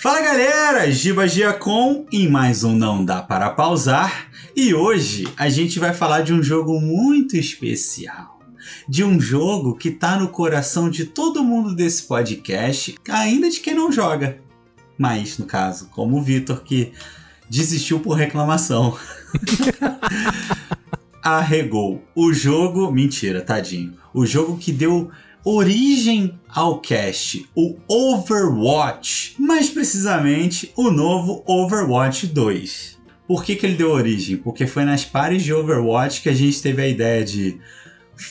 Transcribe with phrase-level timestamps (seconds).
[0.00, 5.78] Fala galera, Giba Giacom em mais um Não Dá Para Pausar e hoje a gente
[5.78, 8.40] vai falar de um jogo muito especial.
[8.88, 13.74] De um jogo que tá no coração de todo mundo desse podcast, ainda de quem
[13.74, 14.38] não joga.
[14.96, 16.94] Mas, no caso, como o Vitor, que
[17.50, 18.96] desistiu por reclamação.
[21.22, 22.02] Arregou.
[22.14, 22.90] O jogo.
[22.90, 23.92] Mentira, tadinho.
[24.14, 25.10] O jogo que deu
[25.44, 32.98] origem ao cast, o Overwatch, mais precisamente o novo Overwatch 2.
[33.26, 34.36] Por que, que ele deu origem?
[34.36, 37.58] Porque foi nas pares de Overwatch que a gente teve a ideia de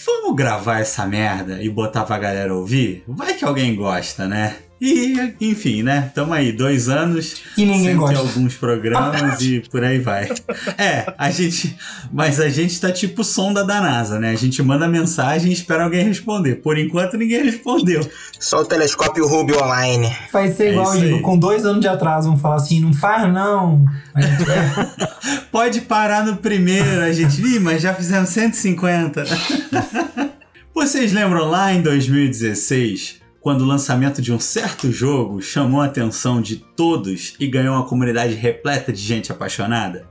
[0.05, 3.03] vamos gravar essa merda e botar pra galera ouvir?
[3.07, 4.57] Vai que alguém gosta, né?
[4.81, 6.09] E, enfim, né?
[6.15, 7.41] Tamo aí, dois anos.
[7.57, 8.17] E ninguém gosta.
[8.19, 10.29] alguns programas e por aí vai.
[10.77, 11.77] É, a gente.
[12.11, 14.31] Mas a gente tá tipo sonda da NASA, né?
[14.31, 16.55] A gente manda mensagem e espera alguém responder.
[16.55, 18.09] Por enquanto ninguém respondeu.
[18.39, 20.15] Só o telescópio Hubble online.
[20.31, 23.31] Vai ser É igual, digo, com dois anos de atraso, vão falar assim, não faz
[23.31, 23.85] não.
[24.15, 27.41] É, Pode parar no primeiro, a gente.
[27.41, 29.25] Ih, mas já fizemos 150.
[30.73, 36.41] Vocês lembram lá em 2016, quando o lançamento de um certo jogo chamou a atenção
[36.41, 40.07] de todos e ganhou uma comunidade repleta de gente apaixonada?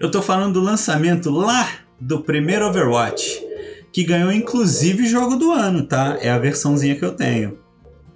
[0.00, 1.68] Eu tô falando do lançamento lá
[2.00, 3.42] do primeiro Overwatch,
[3.92, 6.18] que ganhou inclusive jogo do ano, tá?
[6.20, 7.58] É a versãozinha que eu tenho.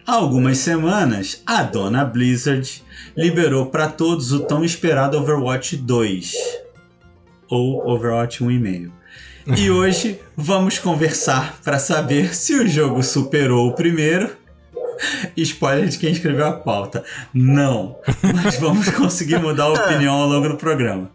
[0.08, 2.82] Há algumas semanas, a dona Blizzard
[3.14, 6.32] liberou para todos o tão esperado Overwatch 2
[7.46, 8.90] ou Overwatch 1,5.
[9.54, 14.34] E hoje vamos conversar para saber se o jogo superou o primeiro.
[15.36, 17.04] Spoiler de quem escreveu a pauta.
[17.32, 17.96] Não,
[18.34, 21.10] mas vamos conseguir mudar a opinião ao longo do programa.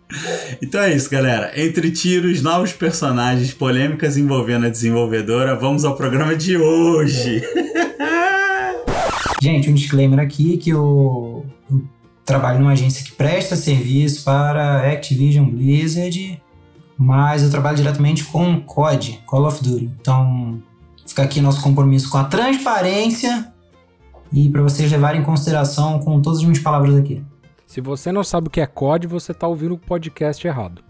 [0.61, 1.51] Então é isso, galera.
[1.55, 7.41] Entre tiros, novos personagens, polêmicas envolvendo a desenvolvedora, vamos ao programa de hoje.
[9.41, 11.83] Gente, um disclaimer aqui que eu, eu
[12.23, 16.41] trabalho numa agência que presta serviço para Activision Blizzard,
[16.97, 19.91] mas eu trabalho diretamente com COD, Call of Duty.
[19.99, 20.63] Então,
[21.05, 23.52] fica aqui nosso compromisso com a transparência
[24.33, 27.23] e para vocês levarem em consideração com todas as minhas palavras aqui.
[27.67, 30.83] Se você não sabe o que é COD, você tá ouvindo o podcast errado.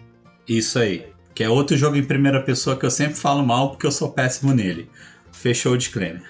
[0.48, 1.06] Isso aí.
[1.36, 4.12] Que é outro jogo em primeira pessoa que eu sempre falo mal porque eu sou
[4.12, 4.90] péssimo nele.
[5.32, 6.24] Fechou o disclaimer.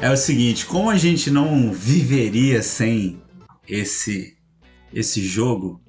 [0.00, 3.20] É o seguinte, como a gente não viveria sem
[3.68, 4.36] esse
[4.92, 5.80] esse jogo,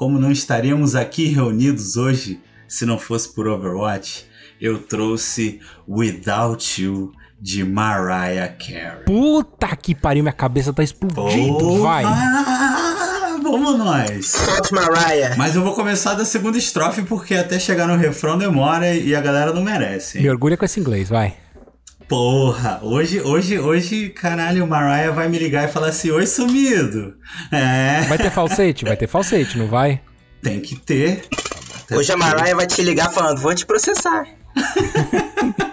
[0.00, 4.24] como não estaríamos aqui reunidos hoje se não fosse por Overwatch,
[4.58, 9.04] eu trouxe Without You de Mariah Carey.
[9.04, 11.58] Puta que pariu, minha cabeça tá explodindo.
[11.58, 11.82] Porra!
[11.82, 12.04] Vai.
[13.42, 14.26] Vamos nós!
[14.26, 15.36] Solta Mariah.
[15.36, 19.20] Mas eu vou começar da segunda estrofe porque até chegar no refrão demora e a
[19.20, 20.16] galera não merece.
[20.16, 20.24] hein?
[20.24, 21.36] Me orgulha com esse inglês, vai.
[22.10, 27.14] Porra, hoje, hoje, hoje, caralho, o Mariah vai me ligar e falar assim: Oi, sumido.
[27.52, 28.84] É, Vai ter falsete?
[28.84, 30.00] Vai ter falsete, não vai?
[30.42, 31.22] tem que ter.
[31.92, 34.26] Hoje a Mariah vai te ligar falando, vou te processar.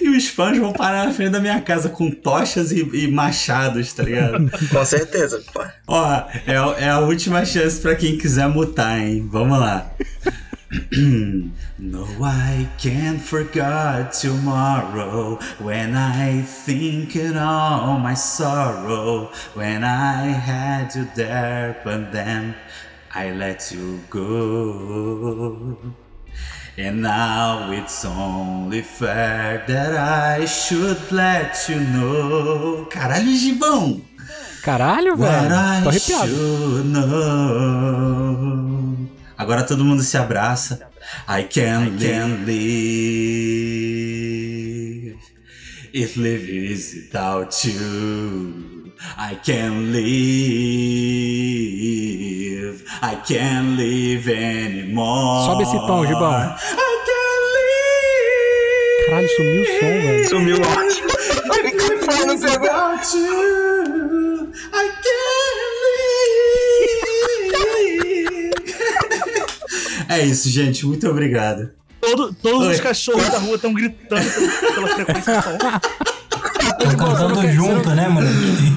[0.00, 3.92] E os fãs vão parar na frente da minha casa com tochas e, e machados,
[3.92, 4.50] tá ligado?
[4.68, 5.64] Com certeza, pô.
[5.86, 9.28] Ó, é, é a última chance pra quem quiser mutar, hein?
[9.30, 9.92] Vamos lá.
[11.78, 19.30] no, I can't forget tomorrow when I think in all my sorrow.
[19.52, 22.54] When I had you there, but then
[23.14, 25.76] I let you go.
[26.78, 32.86] And now it's only fair that I should let you know.
[32.90, 34.00] Caralho, Gibão!
[34.62, 35.48] Caralho, What velho.
[35.82, 36.32] Tô I arrepiado.
[39.42, 40.88] Agora todo mundo se abraça.
[41.28, 42.62] I can't, can't live
[45.92, 48.92] if live is without you.
[49.18, 50.04] I can't live.
[53.02, 55.44] I can't live anymore.
[55.44, 56.30] Sobe esse tom, Gibão.
[56.30, 56.56] I
[57.08, 59.06] can't live.
[59.06, 60.28] Caralho, sumiu o som, velho.
[60.28, 61.10] Sumiu ótimo.
[61.50, 62.60] O microfone não pegou.
[62.62, 65.01] Without you, I
[70.18, 70.84] É isso, gente.
[70.86, 71.70] Muito obrigado.
[72.00, 72.74] Todo- todos Oi.
[72.74, 74.24] os cachorros da rua estão gritando
[74.74, 75.58] pela, frequência do som.
[76.68, 78.72] Estão cantando junto, né, moleque?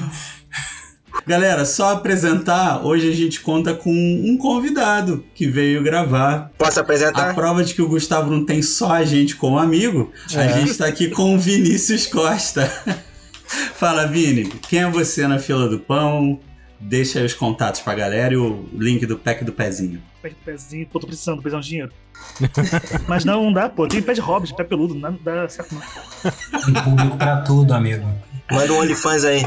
[1.26, 2.84] Galera, só apresentar.
[2.86, 6.52] Hoje a gente conta com um convidado que veio gravar.
[6.56, 7.34] Posso A apresentar?
[7.34, 10.86] prova de que o Gustavo não tem só a gente como amigo, a gente tá
[10.86, 12.70] aqui com o Vinícius Costa.
[13.74, 16.38] Fala, Vini, quem é você na fila do pão?
[16.78, 20.02] Deixa aí os contatos pra galera e o link do pack do pezinho.
[20.20, 21.92] Pé de pezinho, pô, tô precisando, tô precisando de dinheiro.
[23.08, 23.88] Mas não, não dá, pô.
[23.88, 25.82] Tem pé de hobbit, pé peludo, não dá certo não.
[26.72, 28.06] Tem público pra tudo, amigo.
[28.50, 29.46] Manda um OnlyFans aí.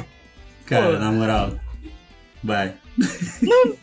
[0.66, 1.00] Cara, Pô.
[1.00, 1.54] na moral.
[2.44, 2.74] Vai.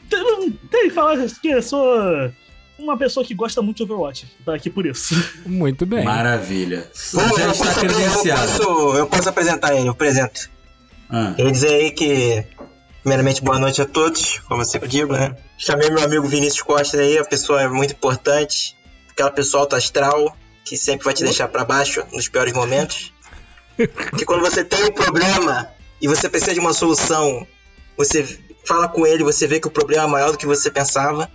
[0.09, 2.31] Tem, não, tem que falar que eu sou
[2.79, 4.27] uma pessoa que gosta muito de Overwatch.
[4.45, 5.15] Tá aqui por isso.
[5.47, 6.05] Muito bem.
[6.05, 6.89] Maravilha.
[7.13, 8.53] Bom, Já eu, está posso, eu, credenciado.
[8.53, 10.51] posso, eu posso apresentar ele, eu apresento.
[11.09, 12.45] Ah, Eu ia dizer aí que,
[13.07, 15.37] primeiramente, boa noite a todos, como eu sempre digo, né?
[15.57, 18.77] Chamei meu amigo Vinícius Costa aí, a pessoa é muito importante,
[19.09, 23.15] aquela pessoa alto astral, que sempre vai te deixar pra baixo nos piores momentos.
[24.19, 25.71] que quando você tem um problema
[26.03, 27.47] e você precisa de uma solução,
[27.97, 28.27] você
[28.65, 31.31] fala com ele, você vê que o problema é maior do que você pensava.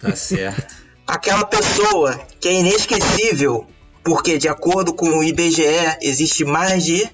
[0.00, 0.74] tá certo.
[1.06, 3.66] Aquela pessoa que é inesquecível,
[4.02, 7.06] porque de acordo com o IBGE existe mais de,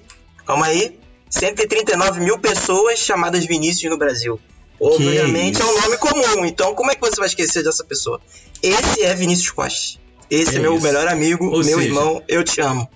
[0.45, 0.97] calma aí,
[1.31, 4.39] 139 mil pessoas chamadas Vinícius no Brasil.
[4.79, 8.19] Obviamente é um nome comum, então como é que você vai esquecer dessa pessoa?
[8.61, 9.99] Esse é Vinícius Costa.
[10.29, 10.83] Esse É é, meu isso.
[10.83, 12.87] melhor amigo, Ou meu seja- irmão, eu te amo.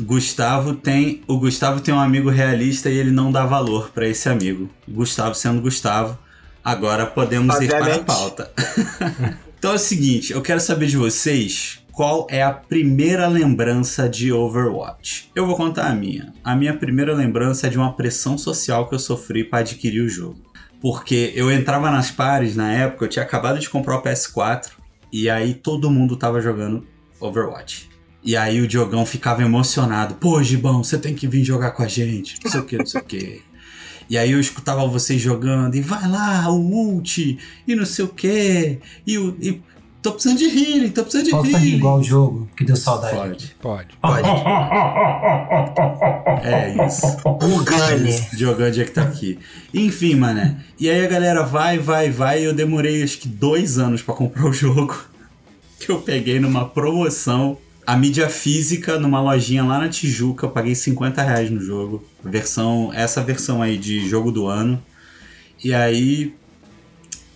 [0.00, 1.22] Gustavo tem.
[1.26, 4.70] O Gustavo tem um amigo realista e ele não dá valor pra esse amigo.
[4.86, 6.16] Gustavo sendo Gustavo.
[6.64, 8.04] Agora podemos ir para a Obviamente.
[8.06, 8.52] pauta.
[9.58, 14.32] então é o seguinte, eu quero saber de vocês qual é a primeira lembrança de
[14.32, 15.32] Overwatch.
[15.34, 16.32] Eu vou contar a minha.
[16.44, 20.08] A minha primeira lembrança é de uma pressão social que eu sofri para adquirir o
[20.08, 20.38] jogo.
[20.80, 24.68] Porque eu entrava nas pares na época, eu tinha acabado de comprar o PS4
[25.12, 26.86] e aí todo mundo tava jogando
[27.18, 27.90] Overwatch.
[28.22, 30.14] E aí o Diogão ficava emocionado.
[30.14, 32.38] Pô, Gibão, você tem que vir jogar com a gente.
[32.44, 33.42] Não sei o que, não sei o que.
[34.10, 38.08] E aí eu escutava vocês jogando e vai lá, o ult, e não sei o
[38.08, 38.78] que.
[39.06, 39.62] E, e
[40.08, 41.76] tô precisando de healing, tô precisando de Posso rir healing.
[41.76, 43.54] igual o jogo, que deu saudade.
[43.60, 44.00] Pode, Pode.
[44.00, 44.28] Pode.
[46.46, 47.06] é isso.
[47.24, 48.20] O Gane.
[48.32, 49.38] Diogão dia que tá aqui.
[49.72, 50.56] Enfim, mané.
[50.78, 52.46] E aí a galera vai, vai, vai.
[52.46, 54.96] Eu demorei acho que dois anos pra comprar o jogo.
[55.80, 57.56] Que eu peguei numa promoção.
[57.86, 60.46] A mídia física numa lojinha lá na Tijuca.
[60.46, 62.04] Eu paguei 50 reais no jogo.
[62.22, 64.82] Versão, essa versão aí de jogo do ano.
[65.62, 66.34] E aí.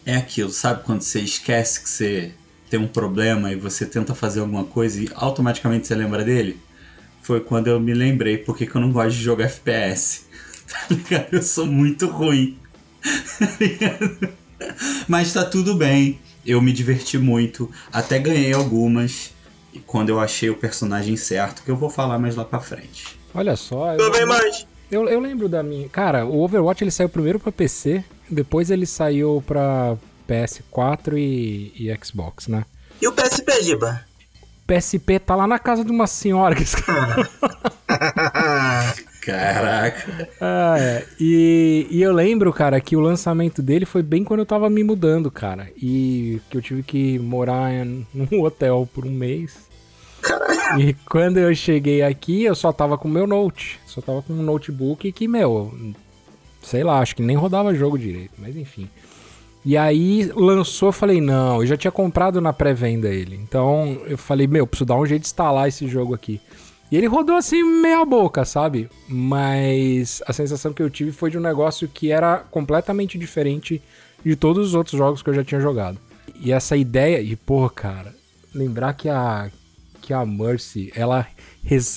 [0.05, 0.83] É aquilo, sabe?
[0.83, 2.33] Quando você esquece que você
[2.73, 6.59] tem um problema e você tenta fazer alguma coisa e automaticamente você lembra dele?
[7.21, 10.23] Foi quando eu me lembrei porque que eu não gosto de jogar FPS.
[10.73, 11.27] Tá ligado?
[11.33, 12.57] Eu sou muito ruim.
[13.39, 14.29] Tá ligado?
[15.07, 16.19] Mas tá tudo bem.
[16.47, 17.71] Eu me diverti muito.
[17.93, 19.33] Até ganhei algumas.
[19.75, 23.19] E quando eu achei o personagem certo, que eu vou falar mais lá pra frente.
[23.35, 24.67] Olha só, Tudo bem, eu, mais.
[24.91, 25.91] eu, eu lembro da minha.
[25.91, 29.99] Cara, o Overwatch ele saiu primeiro pra PC, depois ele saiu pra
[30.29, 32.65] PS4 e, e Xbox, né?
[33.01, 34.01] E o PSP, Giba?
[34.67, 36.65] PSP tá lá na casa de uma senhora que
[39.23, 40.29] Caraca.
[40.41, 41.07] Ah, é.
[41.21, 44.83] E, e eu lembro, cara, que o lançamento dele foi bem quando eu tava me
[44.83, 45.71] mudando, cara.
[45.77, 49.71] E que eu tive que morar em- num hotel por um mês.
[50.79, 53.79] E quando eu cheguei aqui, eu só tava com o meu note.
[53.87, 55.73] Só tava com um notebook que, meu,
[56.63, 58.89] sei lá, acho que nem rodava jogo direito, mas enfim.
[59.65, 63.37] E aí lançou, eu falei, não, eu já tinha comprado na pré-venda ele.
[63.37, 66.41] Então eu falei, meu, preciso dar um jeito de instalar esse jogo aqui.
[66.91, 68.91] E ele rodou assim meia boca, sabe?
[69.09, 73.81] Mas a sensação que eu tive foi de um negócio que era completamente diferente
[74.25, 75.99] de todos os outros jogos que eu já tinha jogado.
[76.41, 78.15] E essa ideia, e pô, cara,
[78.55, 79.51] lembrar que a
[80.03, 81.27] que a Mercy, ela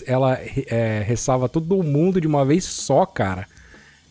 [0.05, 3.47] ela é, ressalva todo mundo de uma vez só, cara.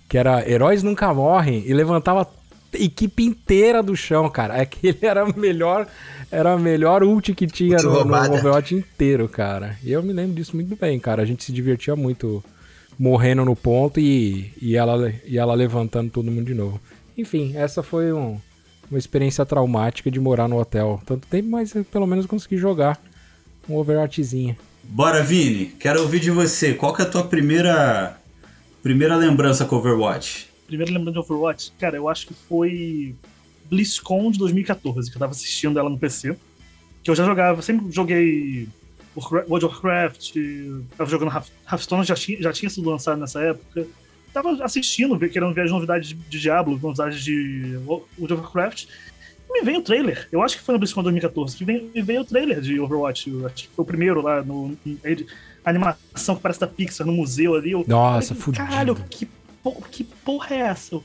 [0.08, 2.28] Que era Heróis Nunca Morrem e levantava
[2.76, 4.54] equipe inteira do chão, cara.
[4.62, 5.86] Aquele era a melhor,
[6.30, 8.38] era a melhor ult que tinha no, no.
[8.38, 9.76] Overwatch inteiro, cara.
[9.82, 11.22] E eu me lembro disso muito bem, cara.
[11.22, 12.42] A gente se divertia muito
[12.98, 16.80] morrendo no ponto e, e, ela, e ela levantando todo mundo de novo.
[17.18, 18.38] Enfim, essa foi um-
[18.90, 21.00] uma experiência traumática de morar no hotel.
[21.06, 23.00] Tanto tempo, mas eu pelo menos consegui jogar
[23.68, 24.56] um Overwatchzinho.
[24.84, 25.66] Bora, Vini.
[25.80, 26.74] Quero ouvir de você.
[26.74, 28.16] Qual que é a tua primeira
[28.82, 30.48] primeira lembrança com Overwatch?
[30.66, 33.14] Primeiro lembrando de Overwatch, cara, eu acho que foi
[33.66, 36.36] BlizzCon de 2014, que eu tava assistindo ela no PC.
[37.02, 38.66] Que eu já jogava, sempre joguei
[39.16, 40.32] World of Warcraft,
[40.96, 43.86] tava jogando Hearth- Hearthstone, já tinha, já tinha sido lançado nessa época.
[44.32, 48.86] Tava assistindo, querendo ver as novidades de, Diablo, novidades de Wo- World of Warcraft.
[49.48, 52.02] E me veio o trailer, eu acho que foi no BlizzCon 2014, que veio, me
[52.02, 54.76] veio o trailer de Overwatch, acho que foi o primeiro lá, no,
[55.64, 57.70] a animação que parece da Pixar no museu ali.
[57.70, 58.56] Eu, Nossa, Falei.
[58.58, 59.28] Caralho, que,
[59.72, 61.00] que porra é essa?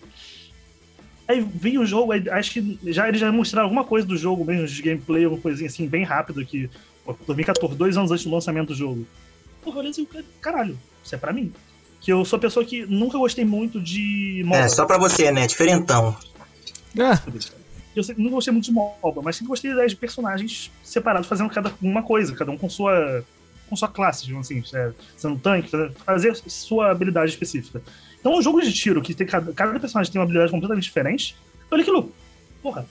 [1.28, 4.44] Aí vi o jogo, aí acho que já eles já mostraram alguma coisa do jogo
[4.44, 6.70] mesmo, de gameplay, alguma coisinha assim, bem rápido que.
[7.06, 9.06] pô, 2014, dois anos antes do lançamento do jogo.
[9.62, 10.08] Porra, eu olhei assim,
[10.42, 11.54] caralho, isso é pra mim.
[12.02, 14.58] Que eu sou a pessoa que nunca gostei muito de MOBA.
[14.58, 15.46] É, só pra você, né?
[15.46, 16.18] Diferentão.
[16.98, 17.22] Ah.
[17.96, 21.28] Eu sempre, não gostei muito de MOBA, mas sempre gostei da ideia de personagens separados
[21.28, 23.24] fazendo cada uma coisa, cada um com sua
[23.70, 25.70] com sua classe, digamos assim, é, sendo tanque,
[26.04, 27.84] fazer sua habilidade específica.
[28.20, 31.36] Então, um jogo de tiro que tem cada, cada personagem tem uma habilidade completamente diferente,
[31.70, 32.12] eu olhei aquilo,
[32.62, 32.86] porra,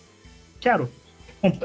[0.60, 0.90] quero.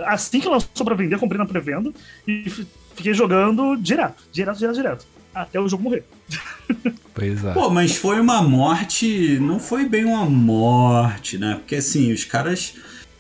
[0.06, 1.92] Assim que lançou pra vender, comprei na pré-venda
[2.28, 2.50] e
[2.96, 5.08] fiquei jogando direto, direto, direto, direto.
[5.34, 6.04] Até o jogo morrer.
[7.16, 7.54] Pois é.
[7.54, 9.38] Pô, mas foi uma morte.
[9.40, 11.56] Não foi bem uma morte, né?
[11.56, 12.74] Porque assim, os caras.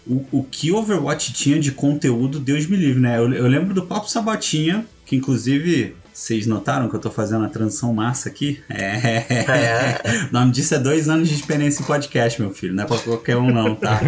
[0.06, 3.20] O, o que Overwatch tinha de conteúdo, Deus me livre, né?
[3.20, 7.50] Eu, eu lembro do Papo Sabatinha, que inclusive vocês notaram que eu tô fazendo a
[7.50, 8.62] transição massa aqui?
[8.70, 9.26] É.
[9.30, 10.02] é.
[10.30, 12.74] O nome disso é dois anos de experiência em podcast, meu filho.
[12.74, 14.00] Não é pra qualquer um, não, tá?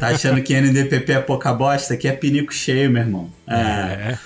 [0.00, 1.94] Tá achando que NDPP é pouca bosta?
[1.94, 3.30] Aqui é pinico cheio, meu irmão.
[3.46, 3.54] É.
[3.54, 4.18] é.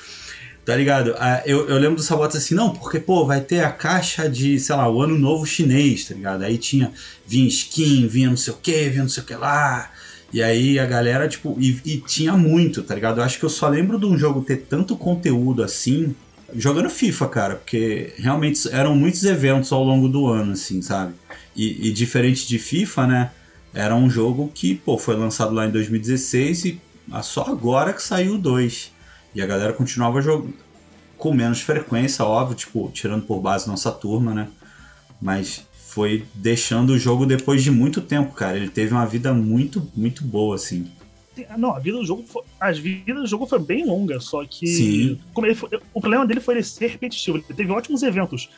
[0.65, 1.15] Tá ligado?
[1.45, 4.75] Eu, eu lembro do Sabota assim, não, porque, pô, vai ter a caixa de, sei
[4.75, 6.43] lá, o ano novo chinês, tá ligado?
[6.43, 6.91] Aí tinha,
[7.27, 9.91] vinha skin, vinha não sei o que, vinha não sei o que lá.
[10.33, 13.21] E aí a galera, tipo, e, e, tinha muito, tá ligado?
[13.21, 16.15] Eu acho que eu só lembro de um jogo ter tanto conteúdo assim,
[16.55, 21.15] jogando FIFA, cara, porque realmente eram muitos eventos ao longo do ano, assim, sabe?
[21.55, 23.31] E, e diferente de FIFA, né?
[23.73, 26.81] Era um jogo que, pô, foi lançado lá em 2016 e
[27.23, 28.93] só agora que saiu o 2.
[29.35, 30.55] E a galera continuava jogando
[31.19, 34.49] com menos frequência, óbvio, tipo, tirando por base nossa turma, né?
[35.21, 38.57] Mas foi deixando o jogo depois de muito tempo, cara.
[38.57, 40.91] Ele teve uma vida muito, muito boa, assim.
[41.57, 44.67] Não, a vida do jogo foi, as vidas do jogo foi bem longa, só que
[44.67, 45.21] Sim.
[45.55, 47.39] Foi, o problema dele foi ele ser repetitivo.
[47.39, 48.49] Ele teve ótimos eventos.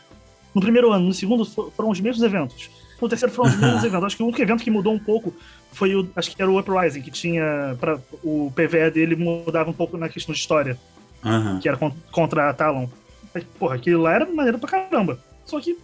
[0.54, 2.70] No primeiro ano, no segundo foram os mesmos eventos.
[3.00, 4.06] No terceiro foram os mesmos eventos.
[4.06, 5.34] Acho que o único evento que mudou um pouco
[5.72, 6.08] foi o.
[6.16, 7.76] Acho que era o Uprising, que tinha.
[7.80, 10.78] Pra, o PVE dele mudava um pouco na questão de história.
[11.24, 11.58] Uhum.
[11.60, 11.78] Que era
[12.10, 12.88] contra a Talon.
[13.58, 15.18] Porra, aquilo lá era maneiro pra caramba.
[15.44, 15.76] Só que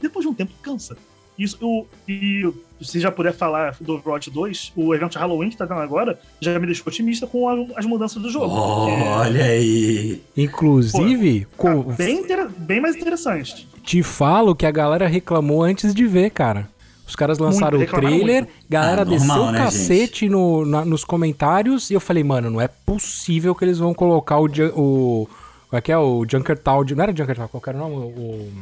[0.00, 0.96] depois de um tempo cansa.
[1.38, 5.56] Isso, o, e se já puder falar do Overwatch 2, o evento de Halloween que
[5.56, 8.54] tá dando agora já me deixou otimista com a, as mudanças do jogo.
[8.54, 10.20] Olha aí!
[10.36, 11.82] Inclusive, Pô, tá com...
[11.94, 12.26] bem,
[12.58, 13.68] bem mais interessante.
[13.82, 16.68] Te falo que a galera reclamou antes de ver, cara.
[17.06, 18.52] Os caras lançaram muito, o trailer, muito.
[18.70, 22.48] galera ah, normal, desceu o né, cacete no, na, nos comentários e eu falei, mano,
[22.48, 24.46] não é possível que eles vão colocar o.
[24.46, 25.28] o
[25.68, 25.98] qual é que é?
[25.98, 26.84] O Junkertown.
[26.96, 27.96] Não era Junkertown, qual era o nome?
[27.96, 28.52] O.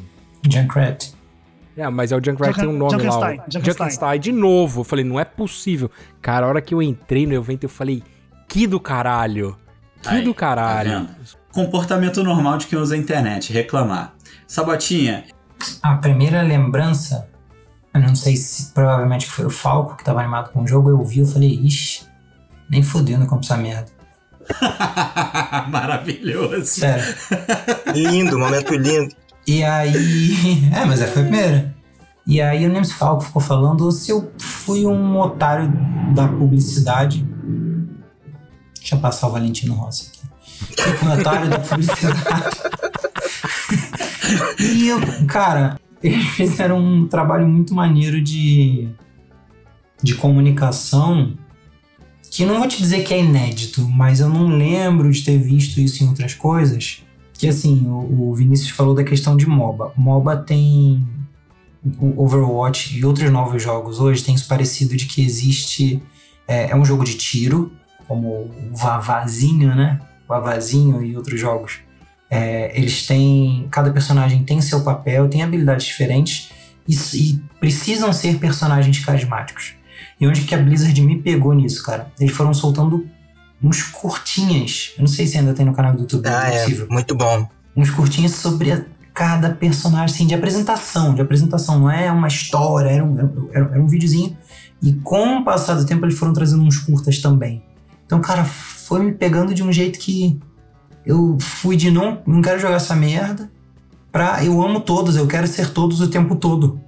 [0.49, 1.13] Junkrat.
[1.81, 3.45] É, mas é o Junkrat tem um nome Junkenstein, lá.
[3.49, 3.65] Junkenstein.
[3.65, 4.81] Junkenstein de novo.
[4.83, 5.91] Eu falei, não é possível.
[6.21, 8.03] Cara, a hora que eu entrei no evento, eu falei,
[8.47, 9.57] que do caralho.
[10.03, 11.07] Que Aí, do caralho.
[11.07, 11.15] Tá
[11.53, 14.15] Comportamento normal de quem usa a internet, reclamar.
[14.47, 15.25] Sabotinha.
[15.83, 17.31] A primeira lembrança,
[17.95, 21.03] eu não sei se provavelmente foi o Falco que tava animado com o jogo, eu
[21.03, 22.03] vi, eu falei, ixi,
[22.69, 23.87] nem fodendo com essa merda.
[25.71, 26.67] Maravilhoso.
[26.67, 27.15] Sério.
[27.95, 29.15] lindo, momento lindo.
[29.47, 30.71] E aí.
[30.75, 31.75] É, mas é, foi a primeira.
[32.27, 35.73] E aí eu lembro se o Falco ficou falando ou se eu fui um otário
[36.15, 37.27] da publicidade.
[38.79, 40.21] Deixa eu passar o Valentino Rossi aqui.
[40.79, 42.17] Eu fui um otário da publicidade.
[44.61, 48.89] e eu, cara, eles fizeram um trabalho muito maneiro de,
[50.03, 51.35] de comunicação
[52.31, 55.81] que não vou te dizer que é inédito, mas eu não lembro de ter visto
[55.81, 57.03] isso em outras coisas
[57.41, 59.95] que assim, o, o Vinícius falou da questão de MOBA.
[59.97, 61.07] MOBA tem
[61.99, 66.03] o Overwatch e outros novos jogos hoje tem isso parecido de que existe
[66.47, 67.73] é, é um jogo de tiro,
[68.07, 69.99] como o Vavazinho, né?
[70.29, 71.79] Vavazinho e outros jogos.
[72.29, 73.67] É, eles têm.
[73.71, 76.51] Cada personagem tem seu papel, tem habilidades diferentes
[76.87, 79.75] e, e, precisam ser personagens carismáticos.
[80.21, 82.13] E onde que a Blizzard me pegou nisso, cara?
[82.21, 83.09] Eles foram soltando
[83.63, 84.93] uns curtinhas.
[84.97, 86.27] Eu não sei se ainda tem no canal do YouTube.
[86.27, 87.49] Ah, é, é muito bom.
[87.77, 91.15] Uns curtinhas sobre cada personagem, assim, de apresentação.
[91.15, 94.37] De apresentação, não é uma história, era um, era, era um videozinho.
[94.83, 97.63] E com o passar do tempo, eles foram trazendo uns curtas também.
[98.07, 100.41] Então, cara, foi me pegando de um jeito que
[101.05, 103.51] eu fui de não, não quero jogar essa merda
[104.11, 106.81] pra eu amo todos, eu quero ser todos o tempo todo.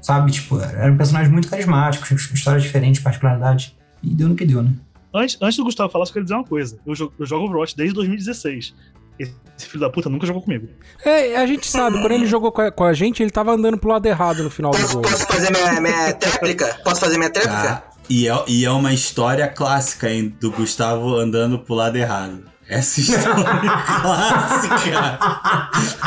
[0.00, 0.32] Sabe?
[0.32, 3.74] Tipo, eram personagens muito carismáticos, histórias diferentes, particularidades.
[4.02, 4.72] E deu no que deu, né?
[5.14, 6.76] Antes, antes do Gustavo falar, só quero dizer uma coisa.
[6.84, 8.74] Eu jogo, eu jogo Overwatch desde 2016.
[9.16, 10.68] Esse filho da puta nunca jogou comigo.
[11.04, 13.78] É, a gente sabe, quando ele jogou com a, com a, gente, ele tava andando
[13.78, 15.08] pro lado errado no final posso, do jogo.
[15.08, 16.80] Posso fazer minha, minha tréplica?
[16.82, 17.84] Posso fazer minha tréplica?
[17.86, 22.42] Ah, e, é, e é uma história clássica, hein, do Gustavo andando pro lado errado.
[22.68, 23.34] Essa história
[24.02, 25.18] clássica.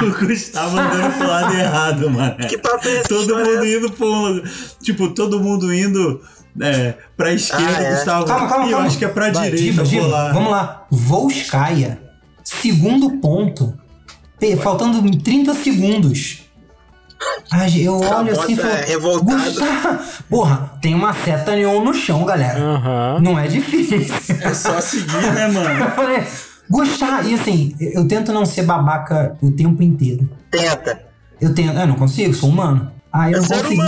[0.03, 2.35] o Gustavo andando pro lado errado, mano.
[2.49, 4.43] Que papo é Todo mundo indo pro.
[4.81, 6.21] Tipo, todo mundo indo
[6.61, 7.91] é, pra esquerda, ah, é.
[7.95, 8.25] Gustavo.
[8.25, 8.71] Calma, calma, calma.
[8.71, 9.57] Eu acho que é pra Vai, direita.
[9.57, 10.07] Diva, diva.
[10.07, 10.31] Lá.
[10.33, 10.85] Vamos lá.
[10.89, 11.99] Volskaya,
[12.43, 13.73] segundo ponto.
[14.61, 16.43] Faltando 30 segundos.
[17.51, 18.85] Ai, eu olho assim e Bota falo.
[18.87, 19.43] revoltado.
[19.43, 19.99] Gustavo!
[20.29, 22.59] Porra, tem uma seta neon no chão, galera.
[22.59, 23.19] Aham.
[23.21, 24.05] Não é difícil.
[24.41, 25.69] É só seguir, né, mano?
[25.83, 26.23] Eu falei,
[26.69, 27.27] Gustavo!
[27.27, 30.29] E assim, eu tento não ser babaca o tempo inteiro.
[30.51, 31.01] Tenta.
[31.41, 31.75] Eu tento.
[31.75, 32.91] Eu não consigo, sou humano.
[33.11, 33.81] Aí eu É não ser consegui.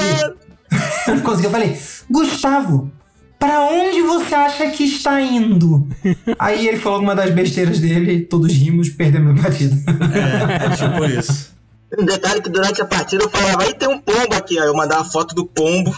[1.09, 1.11] Humano.
[1.11, 1.47] Eu não consegui.
[1.47, 1.77] Eu falei,
[2.09, 2.91] Gustavo,
[3.37, 5.87] pra onde você acha que está indo?
[6.37, 9.75] Aí ele falou uma das besteiras dele, todos rimos, perdemos a partida.
[10.13, 11.57] É, é tipo isso.
[11.97, 14.63] Um detalhe que durante a partida eu falava, aí tem um pombo aqui, ó.
[14.63, 15.91] Eu mandava foto do pombo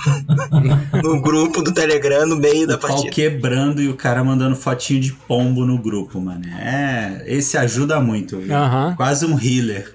[1.03, 3.13] no grupo do Telegram no meio da O pau partida.
[3.13, 6.46] quebrando e o cara mandando fotinho de pombo no grupo, mano.
[6.58, 8.56] É, esse ajuda muito, viu?
[8.56, 8.94] Aham.
[8.96, 9.94] Quase um healer.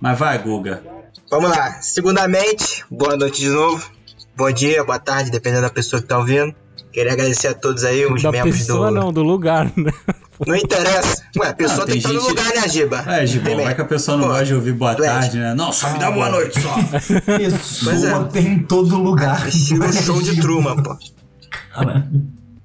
[0.00, 0.84] Mas vai, Guga.
[1.28, 1.82] Vamos lá.
[1.82, 3.90] Segundamente, boa noite de novo.
[4.38, 6.54] Bom dia, boa tarde, dependendo da pessoa que tá ouvindo.
[6.92, 8.94] Queria agradecer a todos aí, os Da membros pessoa do.
[8.94, 9.90] não, do lugar, né?
[10.46, 11.24] Não interessa.
[11.36, 13.04] Ué, a pessoa Ah, tem tem que estar no lugar, né, Giba?
[13.08, 14.94] É, Tem vai que a pessoa não Pô, gosta de ouvir boa é.
[14.94, 15.52] tarde, né?
[15.52, 16.74] Não, só me dá boa noite só.
[17.36, 19.48] Pessoa Pois tem em todo lugar.
[19.48, 20.96] Estilo show de Truman, pô.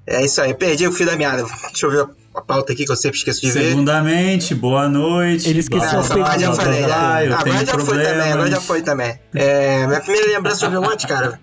[0.06, 1.44] É isso aí, perdi o fio da meada.
[1.72, 3.70] Deixa eu ver a pauta aqui que eu sempre esqueço de ver.
[3.70, 5.48] Segundamente, boa noite.
[5.50, 7.38] Ele esqueceu Não, blá, agora já falei, blá, já.
[7.40, 9.18] Agora já foi também, agora já foi também.
[9.34, 11.40] É, minha primeira lembrança sobre o Overwatch, cara,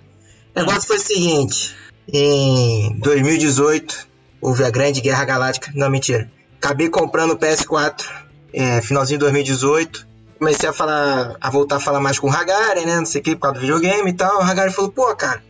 [0.55, 1.75] o negócio foi o seguinte.
[2.11, 4.07] Em 2018,
[4.41, 5.71] houve a grande Guerra Galáctica.
[5.75, 6.29] Não, mentira.
[6.57, 8.05] Acabei comprando o PS4,
[8.53, 10.07] é, finalzinho de 2018.
[10.37, 12.97] Comecei a falar, a voltar a falar mais com o Hagari, né?
[12.97, 14.39] Não sei o que, por causa do videogame e tal.
[14.39, 15.41] O Hagari falou, pô, cara,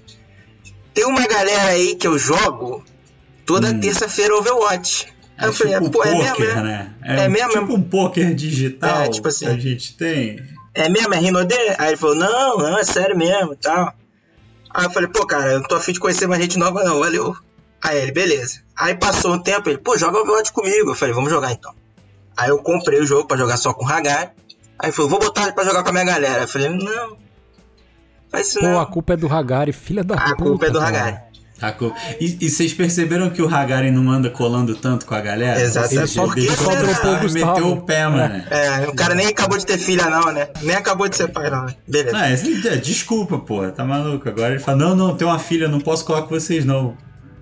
[0.94, 2.84] tem uma galera aí que eu jogo
[3.46, 3.80] toda Hum.
[3.80, 5.08] terça-feira Overwatch.
[5.38, 6.94] Aí É eu falei, tipo pô, é poker, mesmo, né?
[7.02, 7.24] né?
[7.24, 9.46] É mesmo, Tipo um poker digital É, tipo assim.
[9.46, 10.40] que a gente tem.
[10.76, 11.14] é mesmo?
[11.14, 11.56] É Rinode?
[11.78, 13.94] Aí ele falou, não, não, é sério mesmo e tal.
[14.74, 17.00] Aí eu falei, pô, cara, eu não tô afim de conhecer mais gente nova não,
[17.00, 17.36] valeu.
[17.84, 18.62] Aí ele, beleza.
[18.78, 20.92] Aí passou um tempo, ele, pô, joga Overwatch comigo.
[20.92, 21.74] Eu falei, vamos jogar então.
[22.38, 24.34] Aí eu comprei o jogo pra jogar só com o Hagar.
[24.80, 26.44] Aí ele falou, vou botar ele pra jogar com a minha galera.
[26.44, 27.18] Eu falei, não.
[28.30, 28.80] Faz isso Pô, não.
[28.80, 30.36] a culpa é do Hagari, filha da A puta.
[30.44, 30.98] culpa é do cara.
[30.98, 31.31] Hagari.
[31.62, 35.22] A co- E, e vocês perceberam que o Hagari não anda colando tanto com a
[35.22, 35.62] galera?
[35.62, 35.94] Exato.
[35.94, 38.44] Ele só, ele ele dropou o meteu o pé, mano.
[38.50, 40.48] É, o cara nem acabou de ter filha não, né?
[40.64, 41.76] Nem acabou de ser pai não, né?
[41.88, 42.18] Beleza.
[42.18, 44.28] Não, esse- é, desculpa, pô, tá maluco.
[44.28, 46.96] Agora ele fala: não, não, tem uma filha, não posso colar com vocês, não.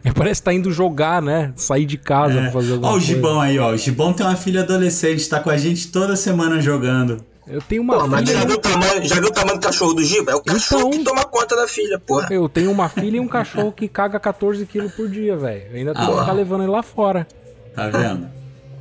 [0.03, 1.53] É, Parece que tá indo jogar, né?
[1.55, 2.41] Sair de casa É.
[2.43, 3.07] pra fazer alguma Ó, o coisa.
[3.07, 3.71] Gibão aí, ó.
[3.71, 7.23] O Gibão tem uma filha adolescente, tá com a gente toda semana jogando.
[7.49, 8.39] Eu tenho uma Pô, mas filha.
[8.41, 10.31] já viu, o tamanho, já viu o tamanho do cachorro do Giba?
[10.31, 10.91] É o cachorro Então.
[10.91, 12.27] que toma conta da filha, porra.
[12.31, 15.63] Eu tenho uma filha e um cachorro que caga 14 quilos por dia, velho.
[15.71, 16.19] Eu ainda tenho que Ah.
[16.21, 17.27] ficar levando ele lá fora.
[17.75, 18.29] Tá vendo?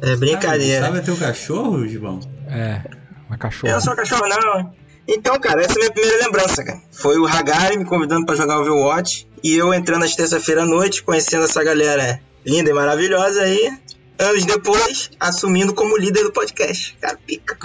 [0.02, 0.86] É brincadeira.
[0.86, 2.20] Sabe teu cachorro, Gibão?
[2.48, 2.82] É,
[3.26, 3.72] uma Eu cachorra.
[3.72, 4.70] não sou cachorro, não.
[5.08, 6.78] Então, cara, essa é a minha primeira lembrança, cara.
[6.92, 9.26] Foi o Hagari me convidando pra jogar Overwatch.
[9.42, 13.72] E eu entrando às terça-feira à noite, conhecendo essa galera linda e maravilhosa aí.
[14.18, 16.96] Anos depois, assumindo como líder do podcast.
[17.00, 17.56] Cara, pica.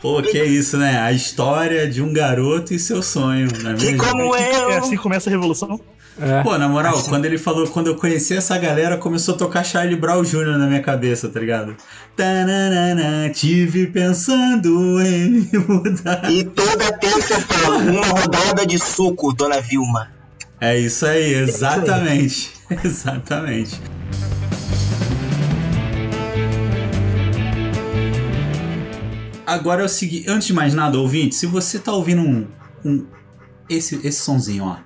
[0.00, 0.98] Pô, que isso, né?
[1.00, 3.98] A história de um garoto e seu sonho, não é Que mesmo?
[4.04, 4.70] como eu.
[4.70, 5.78] É assim que começa a revolução.
[6.18, 6.42] É.
[6.42, 9.96] Pô, na moral, quando ele falou, quando eu conheci essa galera, começou a tocar Charlie
[9.96, 10.56] Brown Jr.
[10.56, 11.76] na minha cabeça, tá ligado?
[12.16, 16.30] Tananana, tive pensando em me mudar.
[16.32, 20.10] E toda terça eu falo, uma rodada de suco, dona Vilma.
[20.58, 22.50] É isso aí, exatamente.
[22.82, 23.78] exatamente.
[29.46, 32.48] Agora é o seguinte, antes de mais nada, ouvinte, se você tá ouvindo um,
[32.84, 33.06] um-
[33.68, 34.76] esse, esse sonzinho, ó.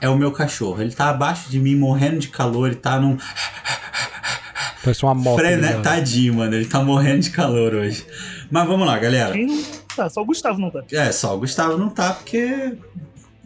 [0.00, 0.80] É o meu cachorro.
[0.80, 2.66] Ele tá abaixo de mim, morrendo de calor.
[2.68, 3.16] Ele tá num.
[4.82, 5.38] Parece uma moto.
[5.38, 5.68] Frené...
[5.68, 5.82] ligado?
[5.82, 6.54] Tadinho, mano.
[6.54, 8.06] Ele tá morrendo de calor hoje.
[8.50, 9.32] Mas vamos lá, galera.
[9.32, 9.62] Quem não
[9.94, 10.08] tá?
[10.08, 10.82] Só o Gustavo não tá.
[10.90, 12.76] É, só o Gustavo não tá porque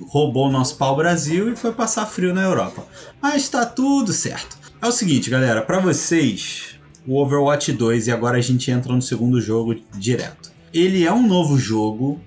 [0.08, 2.86] roubou o nosso pau Brasil e foi passar frio na Europa.
[3.20, 4.56] Mas tá tudo certo.
[4.80, 6.73] É o seguinte, galera, pra vocês,
[7.06, 10.52] o Overwatch 2 e agora a gente entra no segundo jogo direto.
[10.72, 12.20] Ele é um novo jogo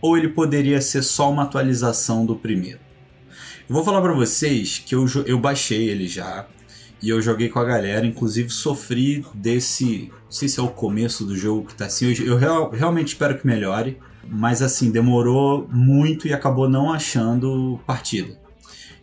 [0.00, 2.78] ou ele poderia ser só uma atualização do primeiro?
[3.68, 6.46] Eu vou falar pra vocês que eu, eu baixei ele já
[7.02, 11.24] e eu joguei com a galera, inclusive sofri desse, não sei se é o começo
[11.24, 15.68] do jogo que tá assim, eu, eu real- realmente espero que melhore, mas assim, demorou
[15.70, 18.38] muito e acabou não achando partida.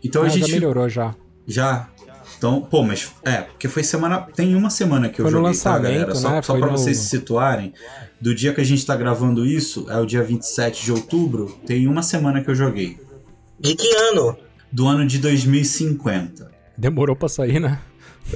[0.04, 1.16] Então Ah, a já gente melhorou já.
[1.48, 1.90] já.
[2.42, 4.22] Então, pô, mas é, porque foi semana.
[4.36, 6.16] Tem uma semana que eu Foi no joguei, tá, lançamento, galera?
[6.16, 6.42] Só, né?
[6.42, 7.72] só pra no- vocês se situarem,
[8.20, 11.86] do dia que a gente tá gravando isso, é o dia 27 de outubro, tem
[11.88, 12.98] uma semana que eu joguei.
[13.60, 14.36] De que ano?
[14.72, 16.50] Do ano de 2050.
[16.76, 17.78] Demorou pra sair, né?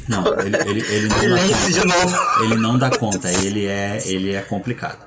[0.08, 2.00] Não, ele, ele, ele não dá Silêncio de novo.
[2.18, 2.44] conta.
[2.44, 5.00] Ele não dá conta, ele é, ele é complicado.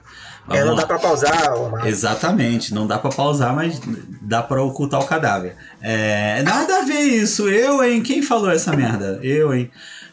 [0.51, 0.87] É, não Vamos dá lá.
[0.87, 1.87] pra pausar.
[1.87, 3.81] Exatamente, não dá pra pausar, mas
[4.23, 5.57] dá pra ocultar o cadáver.
[5.81, 8.03] É, nada a ver isso, eu, hein?
[8.03, 9.21] Quem falou essa merda?
[9.23, 9.71] Eu, hein?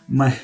[0.07, 0.35] Mas,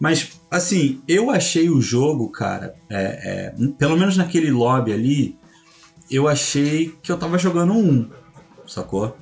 [0.00, 5.38] mas assim, eu achei o jogo, cara, é, é, pelo menos naquele lobby ali,
[6.10, 8.10] eu achei que eu tava jogando um,
[8.66, 9.16] sacou?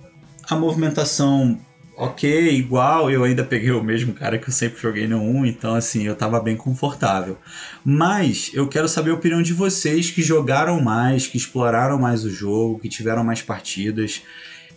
[0.48, 1.58] A movimentação
[1.96, 5.74] ok, igual, eu ainda peguei o mesmo cara que eu sempre joguei no 1, então
[5.74, 7.38] assim, eu tava bem confortável.
[7.84, 12.30] Mas eu quero saber a opinião de vocês que jogaram mais, que exploraram mais o
[12.30, 14.22] jogo, que tiveram mais partidas.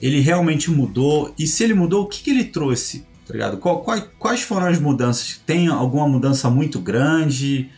[0.01, 1.34] Ele realmente mudou?
[1.38, 3.06] E se ele mudou, o que, que ele trouxe?
[3.25, 3.58] Tá ligado?
[3.58, 5.41] Quais, quais foram as mudanças?
[5.45, 7.69] Tem alguma mudança muito grande?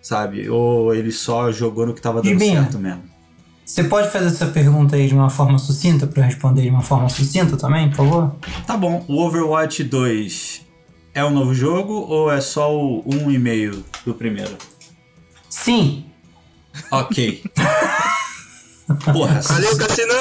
[0.00, 0.48] Sabe?
[0.48, 3.13] Ou ele só jogou no que tava dando certo mesmo?
[3.64, 6.82] Você pode fazer essa pergunta aí de uma forma sucinta para eu responder de uma
[6.82, 8.36] forma sucinta também, por favor?
[8.66, 9.04] Tá bom.
[9.08, 10.62] O Overwatch 2
[11.14, 14.54] é um novo jogo ou é só o 1,5 do primeiro?
[15.48, 16.04] Sim.
[16.90, 17.42] Ok.
[19.12, 20.16] Porra, Valeu, Cassinão!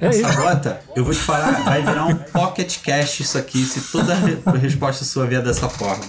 [0.00, 0.22] É isso.
[0.22, 4.56] Sabota, eu vou te falar, vai virar um pocket cash isso aqui se toda a
[4.56, 6.04] resposta sua vier dessa forma.